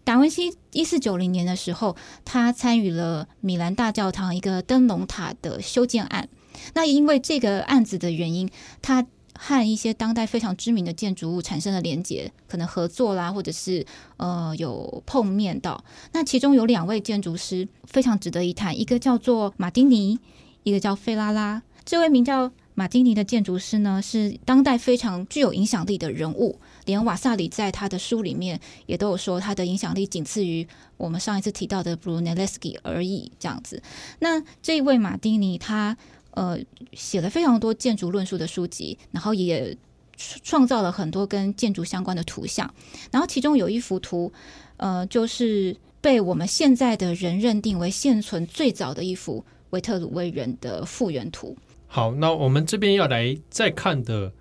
[0.03, 6.29] 达文西一四九零年的时候，他参与了米兰大教堂一个灯笼塔的修建案。
[6.75, 8.47] 那因为这个案子的原因，
[8.83, 9.03] 他
[9.41, 13.85] 和一些当代非常知名的建筑物产生了连结，可能合作啦，或者是
[14.17, 15.81] 呃有碰面到。
[16.11, 20.19] 那其中有两位建筑师非常值得一谈，一个叫做马丁尼，
[20.63, 21.63] 一个叫费拉拉。
[21.85, 26.59] 这位名叫马丁尼的建筑师呢，是当代非常具有影响力的人物。
[26.85, 33.31] 连瓦萨里在他的书里面也都有说，他的影响力仅次于我们上一次提到的 Brunelleschi 而已。
[33.39, 33.81] 这样子，
[34.19, 35.97] 那这一位马丁尼他
[36.39, 36.57] 呃
[36.93, 39.75] 写了非常多建筑论述的书籍，然后也
[40.15, 42.73] 创造了很多跟建筑相关的图像。
[43.11, 44.31] 然后其中有一幅图，
[44.77, 51.57] 呃，就是被我们现在的人认定为现存最早的一幅维特鲁威人的复原图。
[51.87, 54.31] 好，那我们这边要来再看的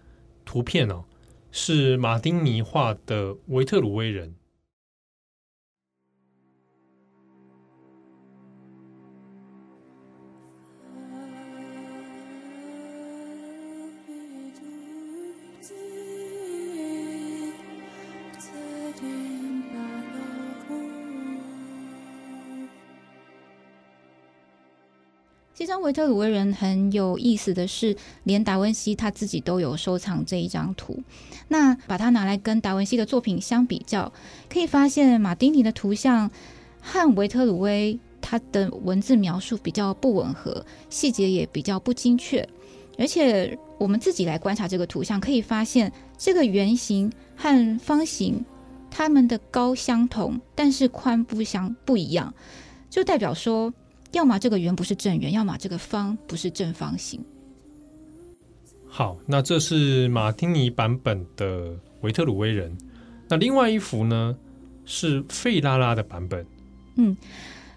[0.44, 1.04] 图片哦。
[1.50, 4.34] 是马丁尼画的维特鲁威人。
[25.58, 31.02] 这张维特鲁威人很有意思的是，连达文西他自己都有收藏这一张图。
[31.48, 34.12] 那把它拿来跟达文西的作品相比较，
[34.48, 36.30] 可以发现马丁尼的图像
[36.80, 42.48] 和维特鲁威他的文字描述比较不吻合，细节也比较不精确。
[42.96, 48.44] 而且我们自己来观察这个图像，可以发现这个圆形和方形
[48.92, 52.32] 它们的高相同，但是宽不相不一样，
[52.88, 53.74] 就代表说。
[54.12, 57.24] 要么这个圆不是正圆，要么这个方不是正方形。
[58.86, 62.76] 好，那这是马丁尼版本的维特鲁威人。
[63.28, 64.34] 那另外一幅呢，
[64.86, 66.46] 是费拉拉的版本。
[66.96, 67.14] 嗯，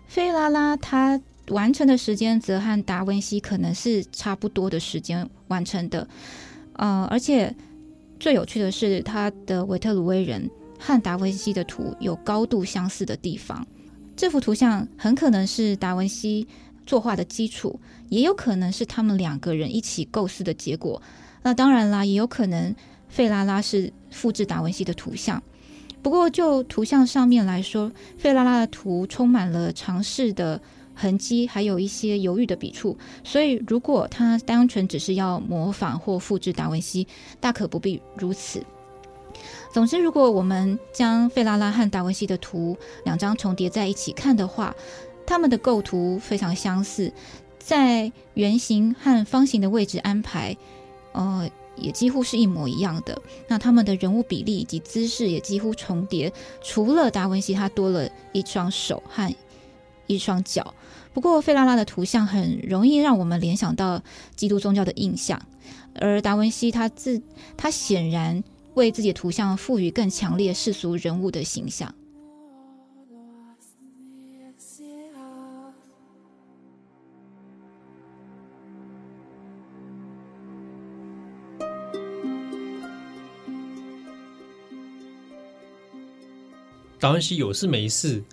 [0.08, 6.08] 费拉拉他完成的时间则和达文西可能是差不多的时间完成的。
[6.74, 7.54] 呃，而且
[8.18, 13.68] 最有趣的是，他的维特鲁威人和达文西的图有高度相似的地方。
[14.22, 16.48] 这幅图像很可能是达文西
[16.86, 17.80] 作画的基础，
[18.10, 21.02] 也有可能是他们两个人一起构思的结果。
[21.42, 22.76] 那当然啦，也有可能
[23.10, 25.42] 费拉拉是复制达文西的图像。
[26.04, 30.62] 不过就图像上面来说，费拉拉的图充满了尝试的
[30.94, 32.96] 痕迹，还有一些犹豫的笔触。
[33.24, 37.08] 所以如果他单纯只是要模仿或复制达文西，
[37.40, 38.64] 大可不必如此。
[39.74, 44.76] 总之，如果我们将费拉拉和达文西的图两张重叠在一起看的话，
[45.26, 47.12] 他们的构图非常相似，
[47.58, 50.58] 在圆形和方形的位置安排，
[51.14, 53.18] 呃，也几乎是一模一样的。
[53.48, 59.34] 那他们的人物比例以及姿势也几乎重叠，除了达文西他多了一双手和
[60.06, 60.74] 一双脚。
[61.14, 64.02] 不过，费拉拉的图像很容易让我们联想到
[64.36, 65.42] 基督宗教的印象，
[65.96, 67.22] 而达文西他自
[67.56, 68.44] 他显然。
[68.76, 71.94] 为自己的图像赋予更强烈世俗人物的形象。
[87.00, 88.24] 达文西有事没事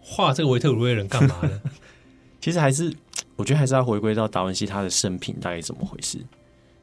[0.00, 1.60] 画这个维特鲁威人干嘛呢？
[2.40, 2.92] 其实还是
[3.36, 6.18] 我觉得还是要回归到达文西他的生平大概怎么回事。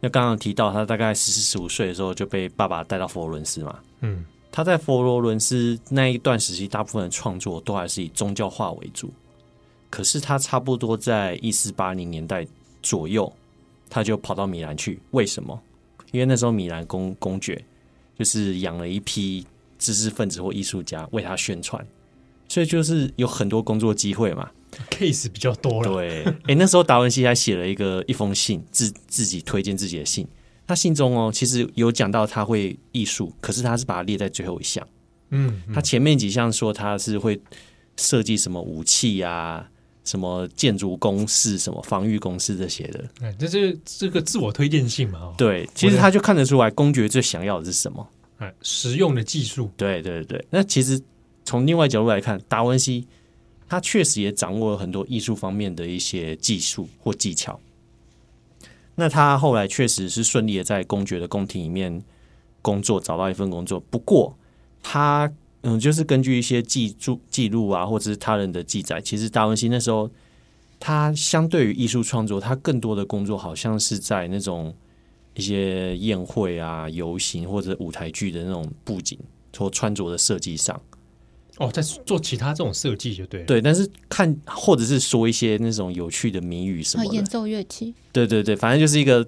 [0.03, 3.79] 那刚刚提到，他大概十四十五岁的时候就被爸爸带到佛罗伦斯嘛。
[4.01, 9.13] 嗯，他在佛罗伦斯那一段时期，大部分的创作都还是以宗教画为主。
[9.91, 12.47] 可是他差不多在一四八零年代
[12.81, 13.31] 左右，
[13.89, 14.99] 他就跑到米兰去。
[15.11, 15.61] 为什么？
[16.11, 17.63] 因为那时候米兰公公爵
[18.17, 19.45] 就是养了一批
[19.77, 21.85] 知识分子或艺术家为他宣传，
[22.47, 24.49] 所以就是有很多工作机会嘛。
[24.89, 30.27] Case 比较多了，对，哎、欸，那时候达文西还写了一个一封信，自自己推荐自己的信。
[30.67, 34.87] 他信中哦，其实有讲到他会艺术，可是他是把它列在最后一项。
[35.31, 37.37] 嗯，他前面几项说他是会
[37.97, 39.67] 设计什么武器啊，
[40.05, 43.03] 什么建筑工事、什么防御工事这些的。
[43.21, 45.33] 哎，这是这个自我推荐信嘛？
[45.37, 48.07] 对，其实他就看得出来，公爵最想要的是什么？
[48.37, 49.69] 哎，实用的技术。
[49.75, 51.01] 对对对，那其实
[51.43, 53.07] 从另外角度来看，达文西。
[53.71, 57.57] 他确实也掌握了很多艺术方面的一些技术或技巧。
[58.95, 62.03] 那他后来确实是顺利的在公爵的宫廷里面
[62.61, 63.79] 工作，找到一份工作。
[63.79, 64.37] 不过
[64.83, 65.31] 他
[65.61, 70.11] 嗯，就是根据一些记录记录啊，或者是他人的记载，其实达文西那时候
[70.77, 74.75] 他相对于艺术创作，他更多的工作好像是在那种
[75.35, 79.17] 一些宴会啊、游行或者舞台剧的那种布景
[79.57, 80.81] 或穿着的设计上。
[81.61, 83.45] 哦，在做其他这种设计就对了。
[83.45, 87.93] 对，但是看或者是说一些那种有趣的谜语什么的，演奏乐器。
[88.11, 89.23] 对对对，反正就是一个，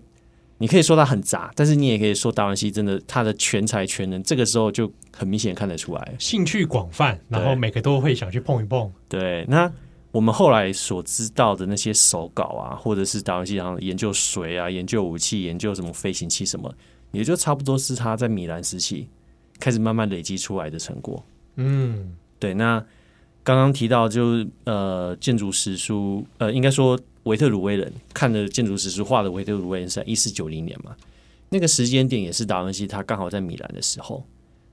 [0.57, 8.91] 你可以说他很杂，但是你也可以说达文西真的他的全才全能，这个时候就很明显看得出来，兴趣广泛，然后每个都会想去碰一碰。
[9.07, 9.71] 对，那
[10.11, 16.73] 我们后来所知道的那些手稿啊，或者是达文西然后研究水啊、研究武器、研究什么飞行器什么，
[17.11, 19.07] 也就差不多是他在米兰时期
[19.59, 21.23] 开始慢慢累积出来的成果。
[21.55, 22.53] 嗯，对。
[22.55, 22.83] 那
[23.43, 30.95] 刚刚提到就是呃，建筑史书，呃，应该说维特鲁威人看的建筑史书画的维特鲁威人是在一四九零年嘛，
[31.49, 34.25] 那个时间点也是达文西他刚好在米兰的时候。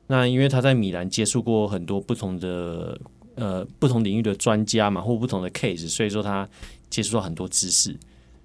[0.08, 3.00] 那因为他在米兰接触过很多不同的。
[3.36, 6.46] 呃，不同领域的专家嘛，或不同的 case，所以说他
[6.90, 7.96] 接触到很多知识，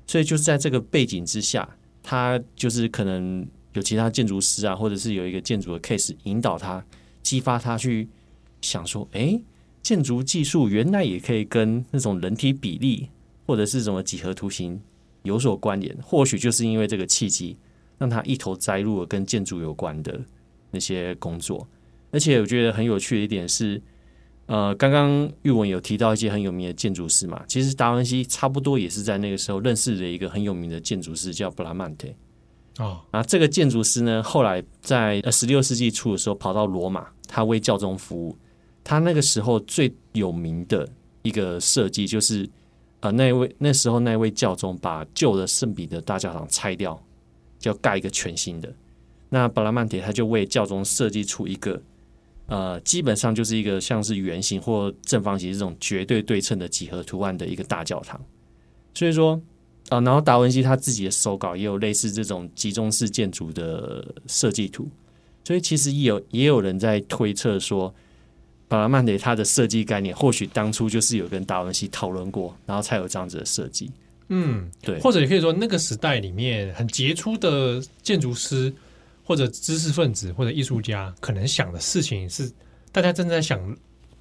[0.07, 1.67] 所以就是在这个背景之下，
[2.01, 6.81] 他就是可能有其他建筑师啊，或者是有一个建筑的 case 引导他，
[7.21, 8.07] 激发他去
[8.65, 9.39] 想说，哎，
[9.81, 13.09] 建筑技术原来也可以跟那种人体比例
[13.45, 14.81] 或者是什么几何图形
[15.23, 17.57] 有所关联，或许就是因为这个契机，
[17.97, 20.19] 让他一头栽入了跟建筑有关的
[20.71, 21.67] 那些工作，
[22.11, 23.81] 而且我觉得很有趣的一点是。
[24.47, 32.07] 呃，刚刚玉文有提到一些很有名的建筑师嘛，其实达文西差不多也是在那个时候认识了一个很有名的建筑师，叫布拉曼特。
[32.77, 38.37] 哦，啊，这个建筑师呢，后来在呃十六世纪初的时候跑到罗马，他为教宗服务。
[38.85, 40.87] 他那个时候最有名的
[41.23, 42.49] 一个设计，就是
[43.01, 46.97] 呃，那位那时候那位教宗把旧的圣彼得大教堂拆掉，
[47.59, 48.73] 就要盖一个全新的。
[49.27, 51.81] 那布拉曼特他就为教宗设计出一个。
[52.47, 58.23] 呃，基本上就是一个像是圆形或正方形这种绝对对称的几何图案的一个大教堂。
[58.93, 59.41] 所以说，
[59.89, 64.87] 啊、然后达文西他自己的手稿也有类似这种集中式建筑的设计图。
[65.43, 67.91] 所以其实也有也有人在推测说，
[68.67, 73.91] 巴拉曼特他的设计概念或许当初就是有跟达文西讨论过，然后才有这样子的设计。
[74.29, 78.73] 嗯，对，或者也可以说那个时代里面很杰出的建筑师。
[79.27, 82.47] 或者知识分子或者艺术家可能想的事情是，
[82.91, 83.59] 大家正在想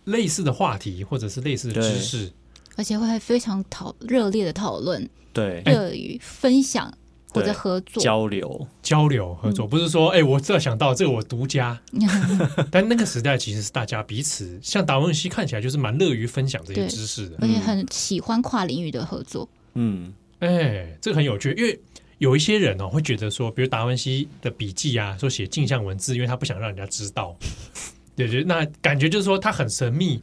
[0.04, 2.32] 类似的话题，或者是类似的知识，
[2.74, 6.90] 而且会非常讨热烈的讨论，对，热于分享
[7.34, 8.02] 或者合作。
[8.02, 11.78] 交流、交流合作，不是说哎、欸，我这想到这个我独家，
[12.70, 19.48] 但那个时代其实是大家彼此，像达文西看起来就是蛮乐于分享这些知识的，而且很喜欢跨领域的合作。
[19.74, 21.80] 嗯，哎、欸，这个很有趣，因为。
[22.18, 27.36] 有一些人哦，会觉得说，比如达文西的笔记啊，说写镜像文字，因为他不想让人家知道，
[28.14, 30.22] 对，对那感觉就是说他很神秘，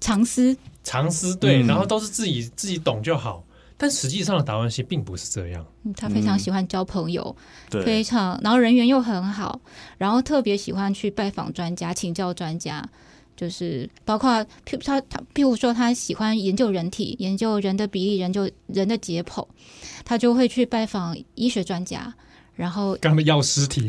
[0.00, 3.44] 藏私，藏私，对，然后都是自己自己懂就好。
[3.78, 5.64] 但实际上的达文西并不是这样，
[5.96, 7.34] 他非常喜欢交朋友，
[7.70, 9.58] 对，非常，然后人缘又很好，
[9.96, 12.86] 然后特别喜欢去拜访专家，请教专家。
[13.36, 19.46] 就是包括譬他他譬如说他喜欢研究人体，研究人的比例，研究人的解剖，
[20.04, 22.12] 他就会去拜访医学专家，
[22.56, 23.88] 然后跟他们要尸体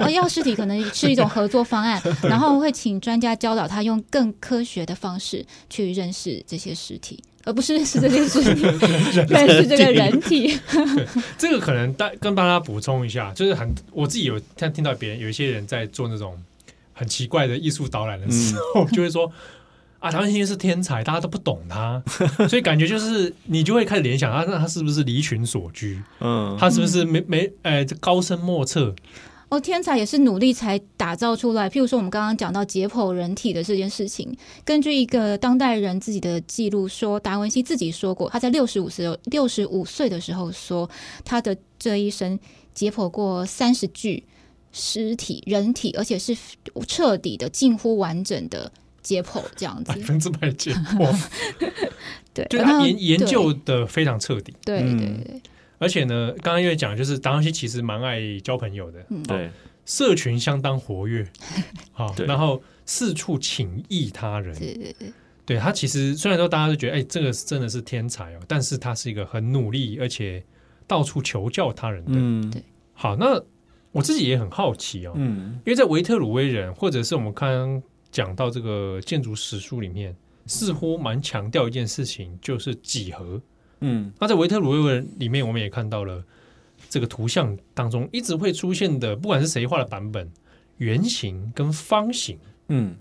[0.00, 8.62] 哦，要尸体可能是一种合作方案， 然后会请专家教导他用更科学的方式去认识这些尸体，而不是认识这件事情，
[9.28, 10.58] 认识这个人体。
[11.38, 16.38] 这个可能大跟大家补充一下，就是很我自己有听听到别人有一些人在做那种。
[16.92, 19.32] 很奇怪的艺术导览的时候，嗯、就会说
[20.00, 22.02] 啊，达文西是天才，大家都不懂他，
[22.46, 25.98] 所以感觉就是你就会开始联想啊，那他是不是离群所居？
[26.20, 28.94] 嗯，他是不是没没哎，这高深莫测？
[29.50, 31.68] 哦，天才也是努力才打造出来。
[31.68, 34.34] 譬如说，我们刚刚讲到解剖人体的这件事情，
[34.64, 40.88] 根据一个当代人自己的记录说，达文西自己说过，他在六十五岁六十五岁的时候说，
[41.24, 42.38] 他的这一生
[42.72, 44.24] 解剖过三十具。
[44.72, 46.32] 尸体、人体，而且是
[46.86, 48.70] 彻底的、近乎完整的
[49.02, 51.12] 解剖，这样子，百分之百解剖。
[52.32, 54.54] 对，就他研研究的非常彻底。
[54.64, 55.42] 对对对。
[55.80, 59.50] 而且呢，刚刚因为讲，就是达文西其实蛮爱交朋友的，对，
[59.84, 61.28] 社群相当活跃。
[61.90, 64.56] 好，然后四处请益他人。
[64.56, 65.12] 对对对。
[65.44, 70.44] 对他其实虽然说大家都觉得，哎，这个真的是天才哦，但是他是一个很努力，而且
[70.86, 72.12] 到处求教他人的。
[72.14, 72.62] 嗯，对。
[72.92, 73.42] 好，那。
[73.92, 80.14] 我自己也很好奇哦，嗯，因为在维特鲁威人，或者是我们刚刚讲到这个建筑史书里面，
[80.46, 83.42] 似乎蛮强调一件事情，就是几何，
[83.80, 86.24] 嗯，那在维特鲁威文里面，我们也看到了
[86.88, 90.30] 这个图像当中一直会出现的，不管是谁画的版本，
[90.78, 92.38] 圆形跟方形，
[92.68, 92.96] 嗯，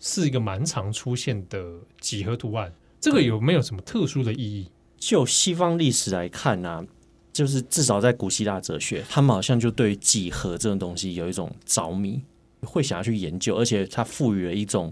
[0.00, 2.72] 是一个蛮常出现的几何图案。
[3.00, 4.70] 这个有没有什么特殊的意义？
[4.98, 6.86] 就西方历史来看呢、啊？
[7.32, 12.22] 就是至少在古希腊哲学，他们好像就对于几何这种东西有一种着迷，
[12.62, 14.90] 会想要去研究，而且它赋予了一种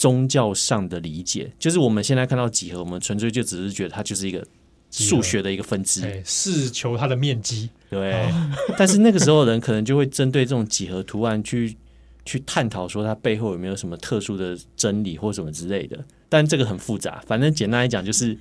[0.00, 1.52] 宗教上的理解。
[1.58, 4.42] 就是我们现在看到几何，我们纯粹就只是觉得它就是一个
[4.90, 7.68] 数学的一个分支，是求它的面积。
[7.90, 11.76] 对，哦、 但是那个时候的人可能就会针对这种几何图案去
[12.24, 16.02] 去探讨，说它背后有没有什么特殊的真理或什么之类的。
[16.30, 17.22] 但这个很复杂。
[17.26, 18.34] 反正简单来讲，就是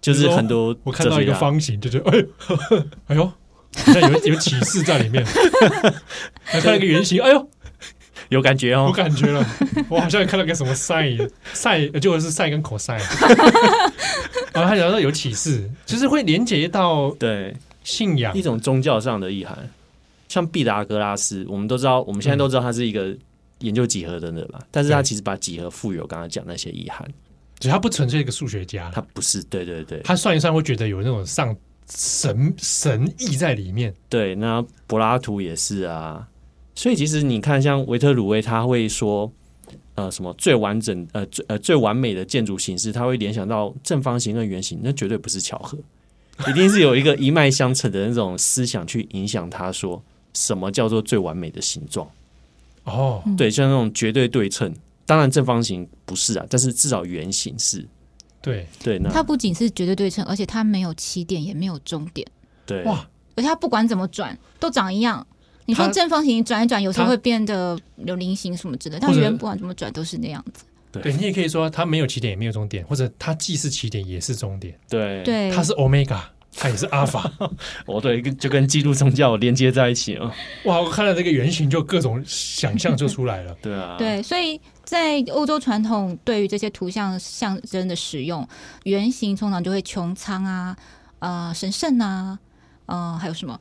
[0.00, 3.26] 就是很多我看到一个方形，就觉得哎呦 哎呦，
[3.74, 5.26] 好像有有启示在里面。
[6.44, 7.50] 还看到一个圆形，哎呦。
[8.28, 9.46] 有感觉哦，有感觉了，
[9.88, 12.88] 我好像看到个什么 sin sin 就是 sin 跟 cos，
[14.52, 17.54] 然后他讲说有启示，就是会连接到对。
[17.86, 18.34] 信仰。
[18.34, 19.58] 一种宗教上的意涵，
[20.26, 23.14] 像毕达哥拉斯，我们都知道，我们现在都知道他是一个
[23.58, 27.06] 研究几何的人吧，嗯、但是他其实把几何赋予我刚刚讲那些意涵，
[27.58, 31.54] 只他不纯粹一个数学家，他不是，对对对，他算一算会觉得有那种上
[31.90, 36.26] 神神意在里面，对，那柏拉图也是啊。
[36.74, 39.30] 所以其实你看，像维特鲁威，他会说，
[39.94, 45.78] 呃，什么最完整，呃，最呃最完美的建筑形式，他会联想到正方形跟圆形，那绝对不是巧合，
[46.48, 50.02] 一定是有一个一脉相承的那种思想去影响他，说
[50.34, 52.10] 什么叫做最完美的形状？
[52.84, 54.74] 哦，对，像那种绝对对称，
[55.06, 57.86] 当然正方形不是啊，但是至少圆形是。
[58.42, 62.26] 对对，那它不仅是绝对对称，而且它没有起点，也没有终点。
[62.66, 65.26] 对，哇，而且它不管怎么转，都长一样。
[65.66, 70.64] 你说正方形转一转，有时候会变得有菱形什么之类的，它圆不管怎么转都是那样子。
[70.92, 74.78] 对，对你也可以说它没有起点也没有终点，或者它既是起点也是终点。
[74.88, 76.20] 对对，它是 Omega，
[76.54, 77.28] 它也是 Alpha。
[77.86, 80.32] 哦，对，就跟基督宗教连接在一起了。
[80.64, 83.56] 哇，我看到这个圆形就各种想象就出来了。
[83.62, 88.46] 对啊，对，所以在欧洲传统对于这些图像象征的使用，
[88.84, 90.76] 圆形通常就会穹苍啊，
[91.18, 92.38] 呃，神圣啊，
[92.86, 93.58] 嗯、呃，还有什么？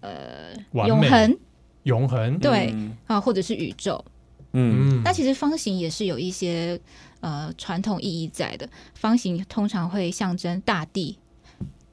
[0.00, 1.38] 呃，永恒，
[1.84, 2.74] 永恒，对
[3.06, 4.04] 啊，或者是宇宙，
[4.52, 6.80] 嗯，那其实方形也是有一些
[7.20, 8.68] 呃传统意义在的。
[8.94, 11.18] 方形通常会象征大地、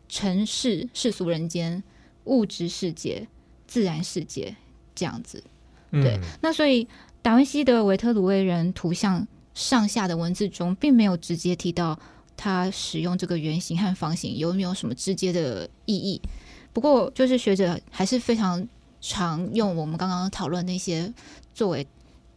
[0.09, 1.83] 城市、世俗人间、
[2.25, 3.27] 物质世界、
[3.65, 4.55] 自然世界
[4.95, 5.43] 这样子。
[5.91, 6.87] 对，那所以
[7.21, 11.97] 达文西的维特鲁威人图像上下的文字中，并没有直接提到
[12.35, 16.21] 他使用这个圆形和方形有没有什么直接的意义。
[16.77, 18.63] 不过，就是学者还是非常
[19.01, 21.11] 常用我们刚刚讨论那些
[21.55, 21.83] 作为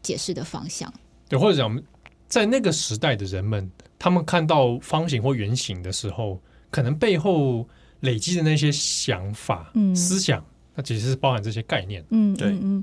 [0.01, 0.91] 解释的方向。
[1.29, 1.83] 对，或者讲，
[2.27, 7.69] 在那个时代的人们，他们看到方形或圆形的时候，可能背后
[8.01, 10.43] 累积的那些想法、嗯、思想，
[10.75, 12.03] 那其实是包含这些概念。
[12.09, 12.83] 嗯，对，嗯。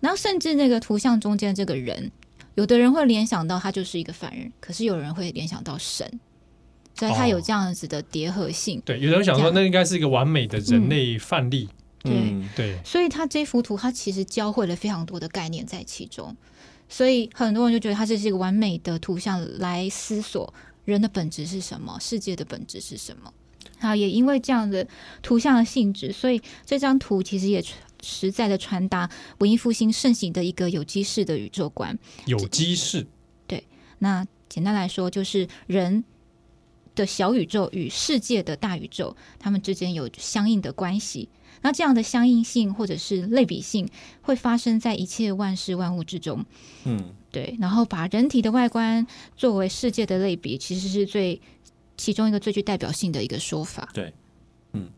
[0.00, 2.10] 然后，甚至那个图像中间这个人，
[2.54, 6.18] 有的人会联想到他就是一个凡人，可是有人会联想到神。
[6.94, 8.78] 所以它有这样子的叠合性。
[8.78, 11.68] 哦、对，有人想说，那应该是一个完美的人类范例。
[12.04, 12.78] 嗯、对对。
[12.84, 16.36] 所以它这幅图，它其实教会了非常多的概念在其中。
[16.88, 23.32] 所以很多人就觉得它这是一个完美的图像，来思索人的本质是什么，世界的本质是什么。
[23.80, 24.86] 好，也因为这样的
[25.20, 27.64] 图像的性质，所以这张图其实也
[28.02, 31.98] 实在的传达文艺复兴盛行的一个有机式的宇宙观。
[32.26, 33.06] 有机式。
[33.46, 33.64] 对。
[33.98, 36.04] 那简单来说，就是人。
[36.94, 41.28] 的小宇宙与世界的大宇宙，它们之间有相应的关系。
[41.62, 43.88] 那这样的相应性或者是类比性，
[44.20, 46.44] 会发生在一切万事万物之中。
[46.84, 47.56] 嗯，对。
[47.58, 51.40] 然后把人体的外观作为世界的类比，其实是最
[51.96, 53.88] 其中一个最具代表性的一个说法。
[53.94, 54.12] 对，
[54.72, 54.90] 嗯。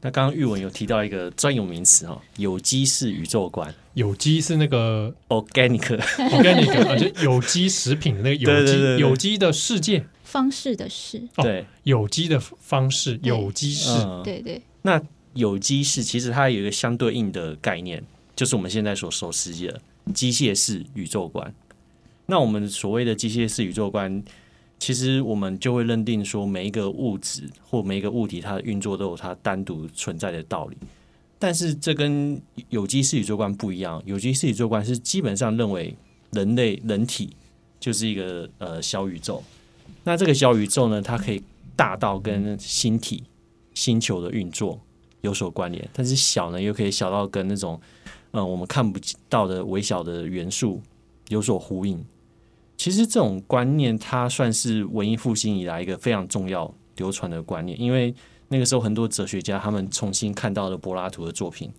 [0.00, 3.72] 那刚刚玉文有提到一个专有名词哈，有机式宇宙观。
[3.94, 10.04] 有机是那个 organic，organic 啊， 就有机食品的那个有机，有机的世界。
[10.32, 14.62] 方式的式，对、哦，有机的方式，有机式，嗯、对对。
[14.80, 14.98] 那
[15.34, 18.02] 有机式其实它有一个相对应的概念，
[18.34, 19.78] 就是我们现在所熟悉的
[20.14, 21.54] 机械式宇宙观。
[22.24, 24.24] 那我们所谓的机械式宇宙观，
[24.78, 30.78] 其实我们就会认定说，每一个物质或每一个物体，它的运作都有它单独存在的道理。
[31.38, 35.94] 但是这跟有机式宇宙观不一样，有机式宇宙观是基本上认为
[36.30, 37.36] 人类人体
[37.78, 39.44] 就是一个呃小宇宙。
[40.04, 41.42] 那这个小宇宙呢，它可以
[41.76, 43.24] 大到跟星体、
[43.74, 44.80] 星球的运作
[45.20, 47.80] 有所关联，但是小呢，又可以小到跟那种
[48.32, 48.98] 嗯我们看不
[49.28, 50.80] 到的微小的元素
[51.28, 52.04] 有所呼应。
[52.76, 58.12] 其实这种观念，它算是文艺复兴以来一个非常重要流传的观念，因为
[58.48, 61.70] 那个时候很多哲学家他们重新看到了柏拉图的作品，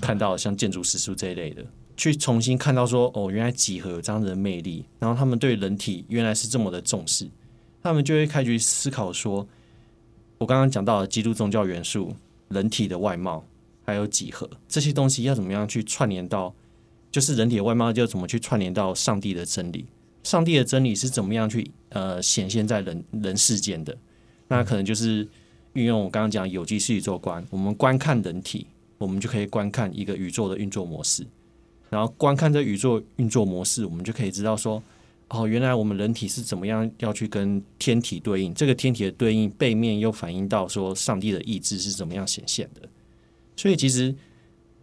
[0.00, 1.64] 看到像建筑史书这一类的，
[1.96, 7.28] 去重新看到说哦，原来几何有这样的魅力，然后他们对人体原来是这么的重视。
[7.84, 9.46] 他们就会开始思考说，
[10.38, 12.16] 我刚刚讲到的基督宗教元素、
[12.48, 13.44] 人体的外貌，
[13.84, 16.54] 还有几何这些东西要怎么样去串联到，
[17.12, 19.84] 就是人体的外貌就怎么去串联到上帝的真理？
[20.22, 23.94] 上帝的真理是怎么样去呃显现在人人世间的？
[24.48, 25.28] 那可能就是
[25.74, 28.66] 运用我刚刚讲有机式宇宙观，我们观看人体，
[28.96, 31.22] 我们就可以观看一个宇宙的运作模式，
[31.90, 34.82] 然后观看这宇宙运作模式，我们就可以知道说。
[35.34, 42.88] 哦，原来我们人体是怎么样要去跟天体对应，这个天体的对应背面又反映到说上帝的意志是怎么样显现的。
[43.56, 44.14] 所以其实，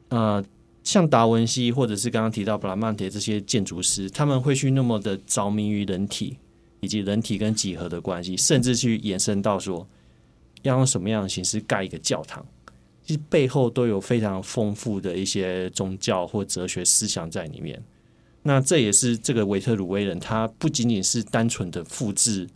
[0.10, 0.44] 呃，
[0.84, 6.38] 像达文西或者是刚刚提到布拉曼铁这些建筑师，他们会去那么的着迷于人体
[6.82, 9.88] 以及人体跟几何的关系，甚至去延伸到说
[10.64, 12.46] 要用什么样的形式盖一个教堂。
[13.04, 17.82] 其实背后都有非常丰富的一些宗教或哲学思想在里面。
[18.44, 22.48] 那这也是这个维特鲁威人，他不仅仅是单纯的复制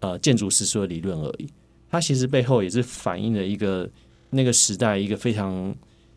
[0.00, 1.48] 呃建筑师说的理论而已，
[1.90, 3.88] 他其实背后也是反映了一个
[4.30, 5.74] 那个时代一个非常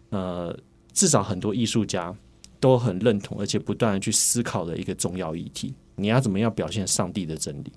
[0.09, 0.57] 呃
[0.93, 2.15] 至少很多艺术家
[2.59, 5.73] 都很认同，而且不断的去思考的一个重要议题。
[5.95, 7.71] 你要怎么样表现上帝的真理？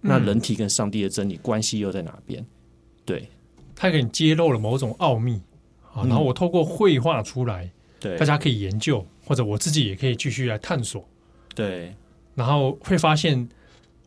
[0.00, 2.44] 那人体跟上帝的真理关系又在哪边？
[3.04, 3.28] 对。
[3.80, 5.40] 他给你揭露了某种奥秘
[5.92, 11.06] 啊，然后我透过绘画出来，对，大家可以研究，或者我自己也可以继续来探索，
[11.54, 11.94] 对，
[12.34, 13.46] 然后会发现，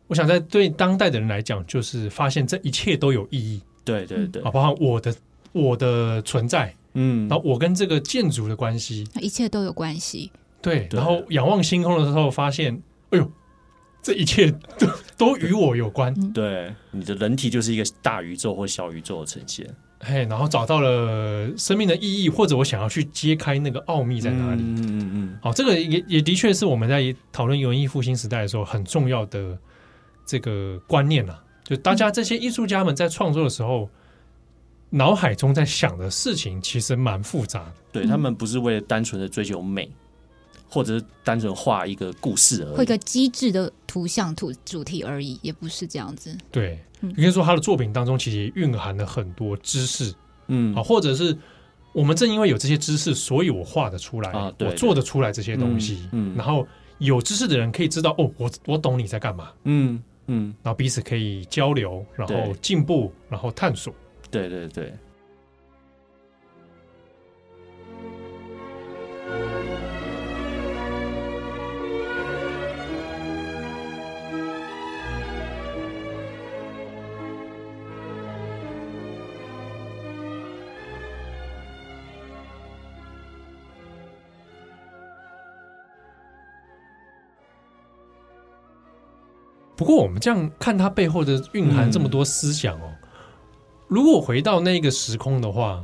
[0.08, 5.14] 我想在对当代的人来讲，就是发现这一切都有意义，对对对，啊，包括我的
[5.52, 13.30] 我的存在，嗯，然后我跟这个建筑的关系，一切都有关系，对，然后仰望星空的时候，发现，哎呦。
[14.04, 16.12] 这一切都都与我有关。
[16.32, 19.64] 对，你的人体就是一个大宇宙或小宇宙的呈现。
[20.04, 24.62] 嘿，然后找到了生命的意义，或者我想要去揭开那个奥秘在哪里。
[24.62, 25.38] 嗯嗯嗯。
[25.40, 29.56] 好，这个也也的确是我们在讨论文艺复兴时代的时候很重要的
[30.26, 31.40] 这个观念啊。
[31.62, 33.88] 就大家这些艺术家们在创作的时候，
[34.90, 37.72] 脑海中在想的事情其实蛮复杂的。
[37.92, 39.88] 对，他们不是为了单纯的追求美。
[40.72, 46.34] 或者是单纯画一个故事而已，画一个机智的图像图主题而已，也不是这样子。
[46.50, 50.14] 对，你可以说他的作品当中其实蕴含了很多知识，
[50.46, 51.36] 嗯，啊，或者是
[51.92, 56.66] 我们正因为有这些知识，所以我画得出来啊，对，我做得出来这些东西，嗯，嗯，然后
[56.96, 63.94] 有知识的人可以知道，哦，我我懂你在干嘛，嗯嗯，然后彼此可以交流，然后进步，然后探索，
[64.30, 64.90] 对对对。
[89.82, 92.92] 不过，我们这样看它背后的蕴含这么多思想哦。
[93.88, 95.82] 如果回到那个时空的话，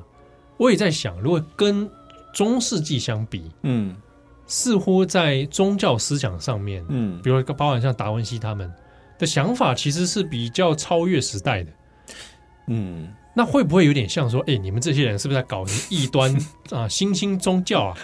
[0.56, 1.90] 我也在想，如果跟
[2.32, 3.96] 中世纪相比，嗯，
[4.46, 8.72] 似乎在宗教思想上面，嗯，比如包含像达文西他们
[9.18, 11.72] 的想法，其实是比较超越时代的。
[12.68, 16.32] 嗯，那会不会有点像说，哎，你们这些人是不是在搞异端
[16.70, 16.86] 啊？
[16.88, 17.98] 新兴宗教啊，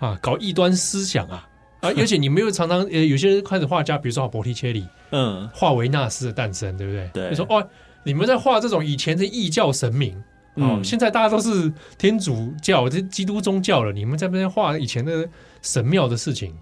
[0.00, 1.48] 啊，搞异端思想啊？
[1.82, 7.10] 啊， 而且你们又常常呃，有些人开始画家，比如说伯提切利，嗯，画维纳斯的诞生，对不对？
[7.12, 7.68] 对，你说哦，
[8.04, 10.16] 你们在画这种以前的异教神明，
[10.54, 15.28] 哦，嗯、现在大家都是天主教、这基督宗教了，你们在那边画以前的
[15.60, 16.54] 神庙的事情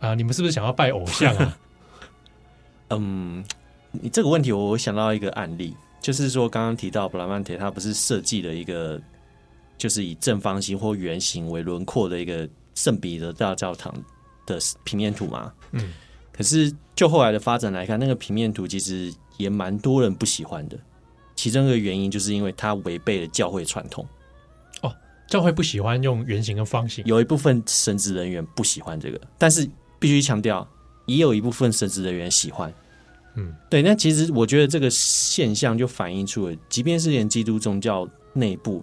[0.00, 1.58] 啊，你们是不是想要拜偶像啊？
[2.90, 3.44] 嗯，
[3.92, 9.00] 你这个问题，我想到一个案例，就是说刚刚提到布拉曼铁，他不是设计了一个，
[9.76, 13.92] 就是以正方形或圆形为轮廓的一个圣彼得大教堂。
[14.46, 15.92] 的平面图嘛，嗯，
[16.32, 20.78] 可是就后来的发展来看，那个平面图其实也蛮多人不喜欢的。
[21.34, 24.06] 其中一个原因就是因为它违背了教会传统。
[24.80, 24.94] 哦，
[25.28, 29.68] 教会不喜欢用圆形跟方形，有一部分神职人员不喜欢这个，但是
[29.98, 30.66] 必须强调，
[31.04, 32.72] 也有一部分神职人员喜欢。
[33.34, 33.82] 嗯，对。
[33.82, 38.82] 那其实我觉得这个现象就反映出了，即便是连基督宗教内部，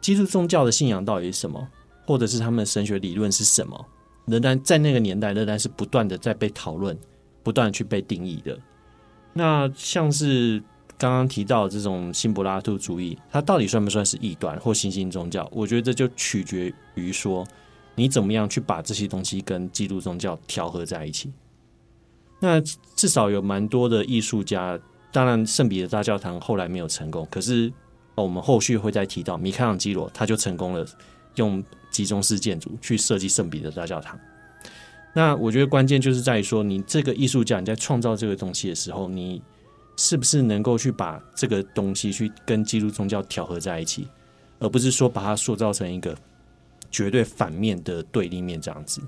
[0.00, 1.66] 基督宗教的信仰到底是什么，
[2.06, 3.86] 或者是他们的神学理论是什么？
[4.26, 6.96] 仍然在那个年代，仍然是不断的在被讨论，
[7.42, 8.58] 不断去被定义的。
[9.32, 10.62] 那像是
[10.98, 15.48] 刚刚提到这种新柏拉图主义，它到底算不算是异端或新兴宗教？
[15.52, 17.46] 我觉得这就取决于说
[17.94, 21.32] 你怎么样去把这些东西跟基督宗教调和在一起。
[22.40, 22.60] 那
[22.94, 24.78] 至少有蛮多的艺术家，
[25.10, 27.72] 当然圣彼得大教堂后来没有成功，可是
[28.14, 30.86] 我们后续会再提到米开朗基罗，他就成功了，
[31.36, 31.64] 用。
[31.90, 34.18] 集中式建筑去设计圣彼得大教堂，
[35.12, 39.42] 那我觉得关键就是在于说，你这个艺术家你在创造这个东西的时候，你
[39.96, 44.06] 是不是能够去把这个东西去跟基督宗教调和在一起，
[44.58, 46.16] 而不是说把它塑造成一个
[46.90, 49.02] 绝对反面的对立面这样子。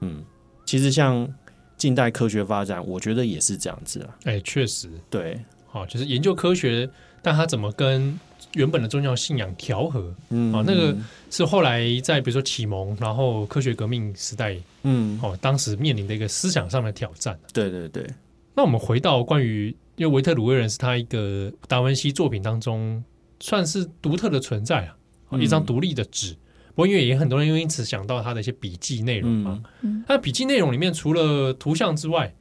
[0.00, 0.24] 嗯，
[0.66, 1.28] 其实像
[1.76, 4.18] 近代科学发展，我觉得也是这样子啊。
[4.24, 5.40] 哎，确实，对。
[5.78, 6.88] 啊，就是研究科学，
[7.22, 8.18] 但他怎么跟
[8.54, 10.14] 原本的宗教信仰调和？
[10.30, 10.96] 嗯，啊，那个
[11.30, 17.38] 是后来在比如说启蒙，然后科学革命时代，嗯，哦，当时面临的一个思想上的挑战。
[17.52, 18.06] 对对对。
[18.54, 23.02] 那我们回到关于，因为维特鲁威人是他一个达文西作品当中
[23.40, 24.90] 算是独特的存在
[25.28, 26.32] 啊，一张独立的纸。
[26.74, 32.34] 不过因为也很多人因此想到他的一些笔记内容嘛，嗯，他笔记内容里面除了图像之外，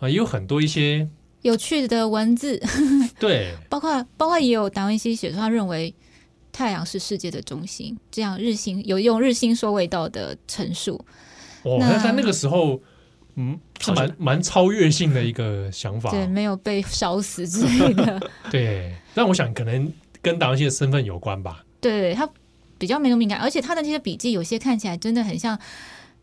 [0.00, 1.08] 啊，也有很多一些。
[1.46, 2.60] 有趣的文字，
[3.20, 5.94] 对，包括包括也有达文西写出他认为
[6.50, 11.00] 太阳是世界的中心，这样日心有用日心说味道的陈述。
[11.62, 12.80] 哦，那在那个时候，
[13.36, 18.20] 嗯，是蛮蛮超越性的一个想法，对，没有被烧死之类的。
[18.50, 21.64] 对，但我想可能跟达文西的身份有关吧。
[21.80, 22.28] 对，他
[22.76, 25.56] 比较没那么敏感，而且他的那些笔记有些看起来真的很像。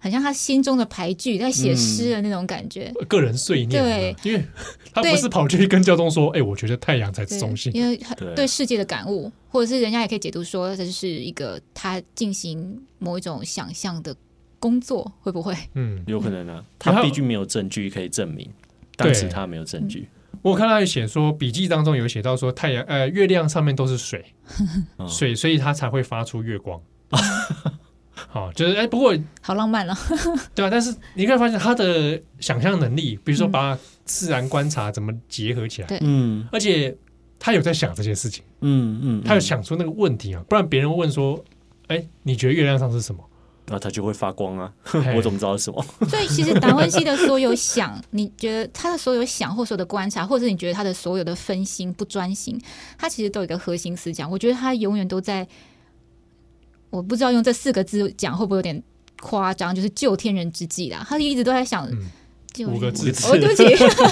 [0.04, 3.82] 很像他心中的牌句，在写诗的那种感觉，嗯、个人碎念。
[3.82, 4.46] 对，因为
[4.94, 7.98] 他不是跑去跟教宗说：“哎、欸，我觉得太阳才是中心。”因为
[8.36, 14.14] 对世界的感悟，或者是人家也可以解读说，这是一个他进行某一种想象的
[14.60, 15.56] 工作，会不会？
[15.76, 16.62] 嗯，有可能啊。
[16.78, 18.52] 他毕竟没有证据可以证明，
[18.98, 20.10] 但是他没有证据。
[20.42, 24.26] 我看他写说，笔记当中有写到说，太阳呃月亮上面都是水，
[25.08, 26.82] 水，所以它才会发出月光。
[28.30, 29.96] 好，就是哎，不过好浪漫了，
[30.56, 30.70] 对吧？
[30.70, 36.96] 但是你可以发现他的想象能力，比如说把自然观察怎么结合起来，嗯，而且
[37.40, 41.44] 他有在想这些事情，嗯嗯，他有想出那个问题啊，不然别人问说，
[41.88, 43.24] 哎，你觉得月亮上是什么？
[43.68, 44.70] 那他就会发光啊，
[45.16, 45.86] 我怎么知道是什么？
[46.10, 52.60] 所以其实达文西的所有想， 你觉得他的所有想或所有的观察，或者你觉得他的所有的分心不专心，
[52.98, 55.48] 他其实都有一个核心思想，我觉得他永远都在。
[56.94, 58.84] 我不知道用这四个字讲会不会有点
[59.20, 61.04] 夸张，就是救天人之际啦。
[61.10, 63.64] 他一直都在想，嗯、五个字，哦，对不起，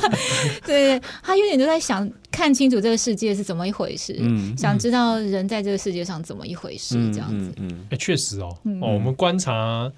[0.66, 7.54] 对，他有点都在想看清楚这个世界是怎么一回事，嗯、想知道人在这个世界上怎么一回事，嗯、这样子。
[7.58, 9.92] 嗯，哎、嗯，确实哦，嗯、哦，我们观察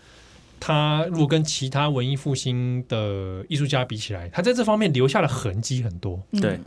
[0.60, 6.66] 他，如果跟其他文艺复兴的艺术家比起来，他在这方面留下的痕迹很多，对、嗯，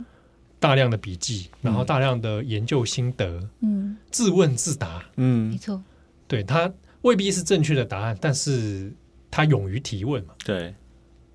[0.59, 5.79] 大量的笔记，然后大量的研究心得，嗯，自问自答，嗯，没错。
[6.27, 6.71] 对，他
[7.01, 8.93] 未必是正确的答案，但是
[9.31, 10.73] 他勇于提问嘛，对，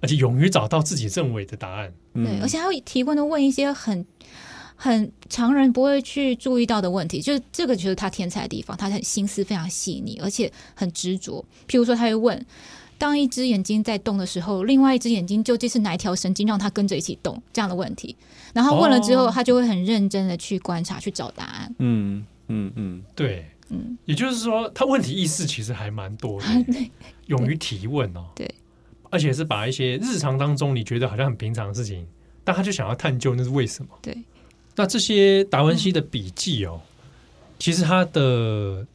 [0.00, 4.04] 而且勇于找到自己认为的答案，对，嗯、而且他会提问的问一些很
[4.76, 11.44] 很常人不会去注意到的问题，就是这个就是他天才的地方，他很心思非常细腻，而且很执着。
[11.68, 12.46] 譬如说，他会问，
[12.98, 17.40] 当一只眼睛在动的时候，另外一只眼睛究竟是哪一条神经让它跟着一起动？
[17.52, 18.14] 这样的问题，
[18.52, 21.74] 然后问了之后，哦、他就会很认真的去观察，去找答案。
[21.78, 23.46] 嗯嗯嗯，对。
[23.72, 26.46] 嗯，也就是说，他问题意识其实还蛮多的，
[27.26, 28.54] 勇于提问哦，对，
[29.10, 32.06] 而且是把一些日常当中你觉得好像很平常的事情，
[32.44, 33.90] 但他就想要探究那是为什么。
[34.02, 34.16] 对，
[34.76, 36.80] 那这些达文西的笔记哦，
[37.58, 38.86] 其实他的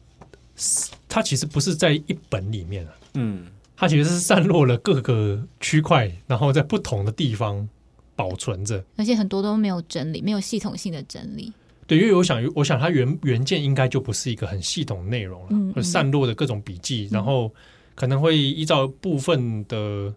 [1.08, 7.68] 他其实不是在一本里面啊，嗯，他其实是散落了各个区块，然后在不同的地方
[8.14, 11.52] 保存着，而且很多都没有整理，没有系统性的整理。
[11.88, 17.50] 对，因为我想，我想它原原件应该就不是一个很系统的内容了，嗯嗯、散落的各种笔记，嗯、然后
[17.94, 20.14] 可能会依照部分的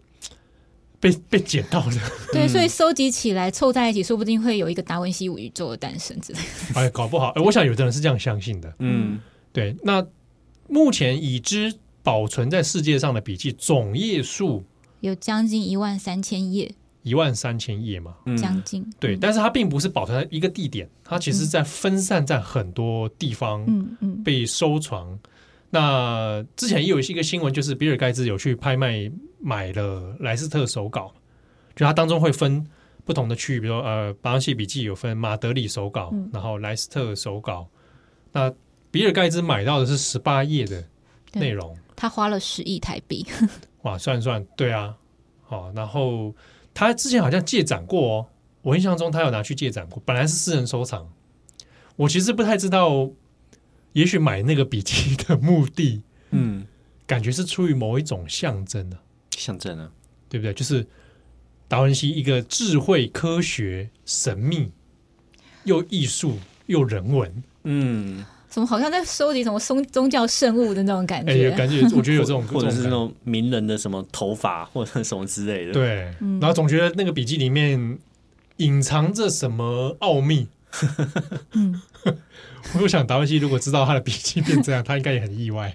[1.00, 1.98] 被被捡到的，
[2.30, 6.44] 对，所以收集起来凑在一起，说不定会有一个达文西宇宙的诞生之类的。
[6.78, 8.72] 哎，搞不好，哎我想有的人是这样相信的。
[8.78, 9.18] 嗯，
[9.50, 9.74] 对。
[9.82, 10.06] 那
[10.68, 14.62] 目前已知保存在世界上的笔记总页数
[15.00, 16.74] 有将近一万三千页。
[17.02, 18.84] 一万三千页嘛，将近。
[19.00, 25.18] 对，但是它并不是保存在一个地点，它其实在分散在很多地方，嗯嗯，被收藏。
[25.70, 31.12] 那之前也有一个新闻，就是比尔盖茨有去拍卖买了莱斯特手稿，
[31.74, 32.64] 就它当中会分
[33.04, 37.66] 不同的区域，比如说呃，达文西笔记有分马德里手稿，然后莱斯特手稿。
[38.32, 38.52] 那
[38.90, 40.84] 比尔盖茨买到的是十八页的
[41.32, 43.26] 内容，他花了十亿台币，
[43.82, 44.94] 哇，算算对啊，
[45.42, 46.32] 好，然后。
[46.74, 48.26] 他之前好像借展过哦，
[48.62, 50.02] 我印象中他有拿去借展过。
[50.04, 51.12] 本来是私人收藏，
[51.96, 53.10] 我其实不太知道，
[53.92, 56.66] 也许买那个笔记的目的，嗯，
[57.06, 58.98] 感觉是出于某一种象征的
[59.36, 59.90] 象征啊，
[60.28, 60.54] 对不对？
[60.54, 60.86] 就是
[61.68, 64.72] 达文西一个智慧、科学、神秘
[65.64, 68.24] 又艺术又人文，嗯。
[68.52, 71.50] 怎么好像在收集什么宗宗教圣物的那种感觉？
[71.50, 75.72] 哎，感觉我觉得有这种，或者是那种名人的什么头发或者什么之类的。
[75.72, 77.98] 对，然后总觉得那个笔记里面
[78.58, 80.48] 隐藏着什么奥秘。
[81.52, 81.80] 嗯，
[82.82, 85.74] 我想达文西如果知道他的笔记变这样，他应该也很意外。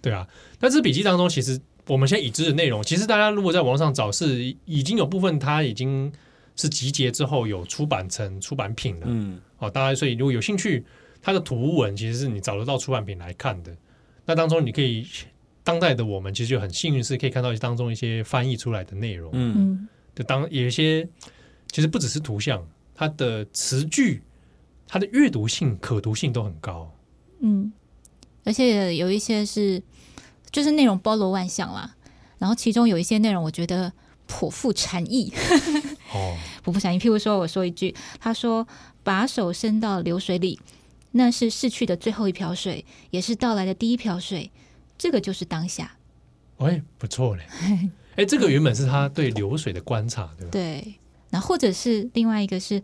[0.00, 0.26] 对啊，
[0.58, 6.10] 但是笔记当中，其实我们现在已知的内容，其实大家如果在网上找，是已经有部分他已经
[6.56, 9.06] 是集结之后有出版成出版品的。
[9.06, 10.82] 嗯，哦，大家所以如果有兴趣，
[11.22, 13.74] 它的图文其实是你找得到出版品来看的。
[14.26, 15.06] 那当中你可以，
[15.64, 19.30] 当代的我们其实就很幸运，是可以看到当中一些翻译出来的内容。
[19.32, 21.08] 嗯，就当有一些
[21.70, 24.22] 其实不只是图像，它的词句、
[24.86, 26.92] 它的阅读性、可读性都很高。
[27.40, 27.72] 嗯，
[28.44, 29.82] 而且有一些是
[30.50, 31.94] 就是内容包罗万象啦。
[32.38, 33.92] 然后其中有一些内容，我觉得
[34.26, 35.32] 颇富禅意。
[36.12, 36.98] 哦， 颇富禅意。
[36.98, 38.66] 譬如说，我说一句，他说
[39.04, 40.58] ：“把手伸到流水里，
[41.12, 44.50] 那是逝去的最后一瓢水，也是到来的第一瓢水。
[44.98, 45.96] 这个就是当下。”
[46.58, 47.44] 哎，不错嘞。
[48.16, 50.50] 哎，这个原本是他对流水的观察，对吧？
[50.52, 50.94] 对。
[51.30, 52.82] 那或者是另外一个是，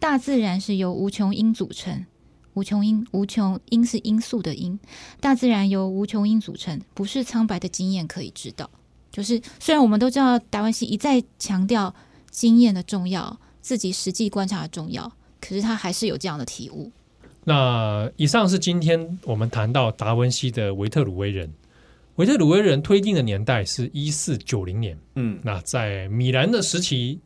[0.00, 2.06] 大自然是由无穷因组成。
[2.54, 4.78] 无穷因，无穷因是因素的因。
[5.20, 8.70] 大自然由无穷因组成，不是苍白的经验可以知道。
[9.10, 11.94] 就是，虽然我们都知道达文西一再强调
[12.30, 16.90] 经验的重要，自己实际观察的重要，可是他还是有这样的体悟。
[17.44, 21.52] 那以上是今天我们谈到达文西的维特鲁威人。
[22.16, 24.98] 维特鲁威人推定的年代是一四九零年。
[25.16, 27.18] 嗯，那在米兰的时期，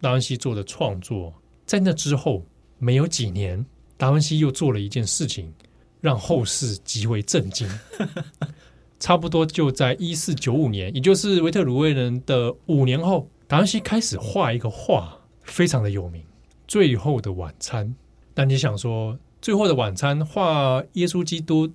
[0.00, 1.32] 达文西做的创作，
[1.64, 2.44] 在那之后
[2.78, 3.64] 没有几年，
[3.96, 5.52] 达文西又做了一件事情，
[6.00, 7.68] 让后世极为震惊。
[8.98, 16.20] 差不多就在一四九五年，也就是维特鲁威人的五年后，达文西开始画一个画，非常的有名，
[16.68, 17.86] 《最后的晚餐》。
[18.34, 21.70] 那你想说，《最后的晚餐》画耶稣基督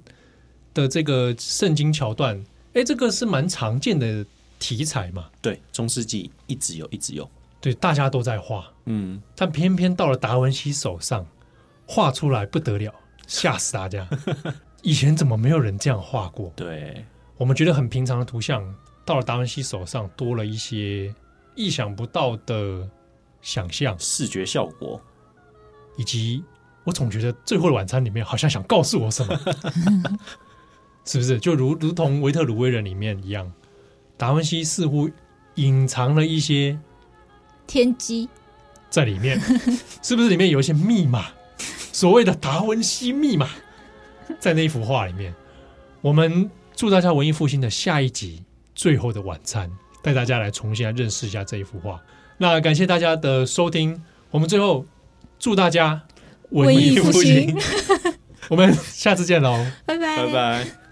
[0.73, 2.41] 的这个圣经桥段，
[2.73, 4.25] 哎，这个是蛮常见的
[4.57, 5.29] 题材嘛？
[5.41, 11.27] 对，中世纪一直有，一直有，对，大家都在画，嗯，但偏偏到了达文西手上，
[11.85, 12.95] 画出来不得了，
[13.27, 14.07] 吓死大家！
[14.81, 16.51] 以前怎么没有人这样画过？
[16.55, 17.05] 对。
[17.35, 18.63] 我们觉得很平常的图像，
[19.05, 21.13] 到了达文西手上，多了一些
[21.53, 22.89] 意想不到的
[23.43, 24.99] 想象、视觉效果，
[25.97, 26.43] 以及
[26.87, 29.37] 我总觉得《最后的晚餐》里面好像想告诉我什么，
[31.03, 31.37] 是不是？
[31.37, 33.51] 就如如同维特鲁威人里面一样，
[34.15, 35.09] 达文西似乎
[35.55, 36.79] 隐藏了一些
[37.67, 38.29] 天机
[38.89, 39.37] 在里面，
[40.01, 40.29] 是不是？
[40.29, 41.25] 里面有一些密码，
[41.91, 43.49] 所谓的达文西密码，
[44.39, 45.35] 在那一幅画里面，
[45.99, 46.49] 我们。
[46.77, 48.37] 祝大家文艺复兴的下一集
[48.75, 49.67] 《最后的晚餐》，
[50.03, 51.99] 带大家来重新来认识一下这一幅画。
[52.37, 54.85] 那感谢大家的收听，我们最后
[55.39, 55.99] 祝大家
[56.49, 57.55] 文艺复兴。
[58.49, 60.86] 我们下次见喽，拜拜，拜拜。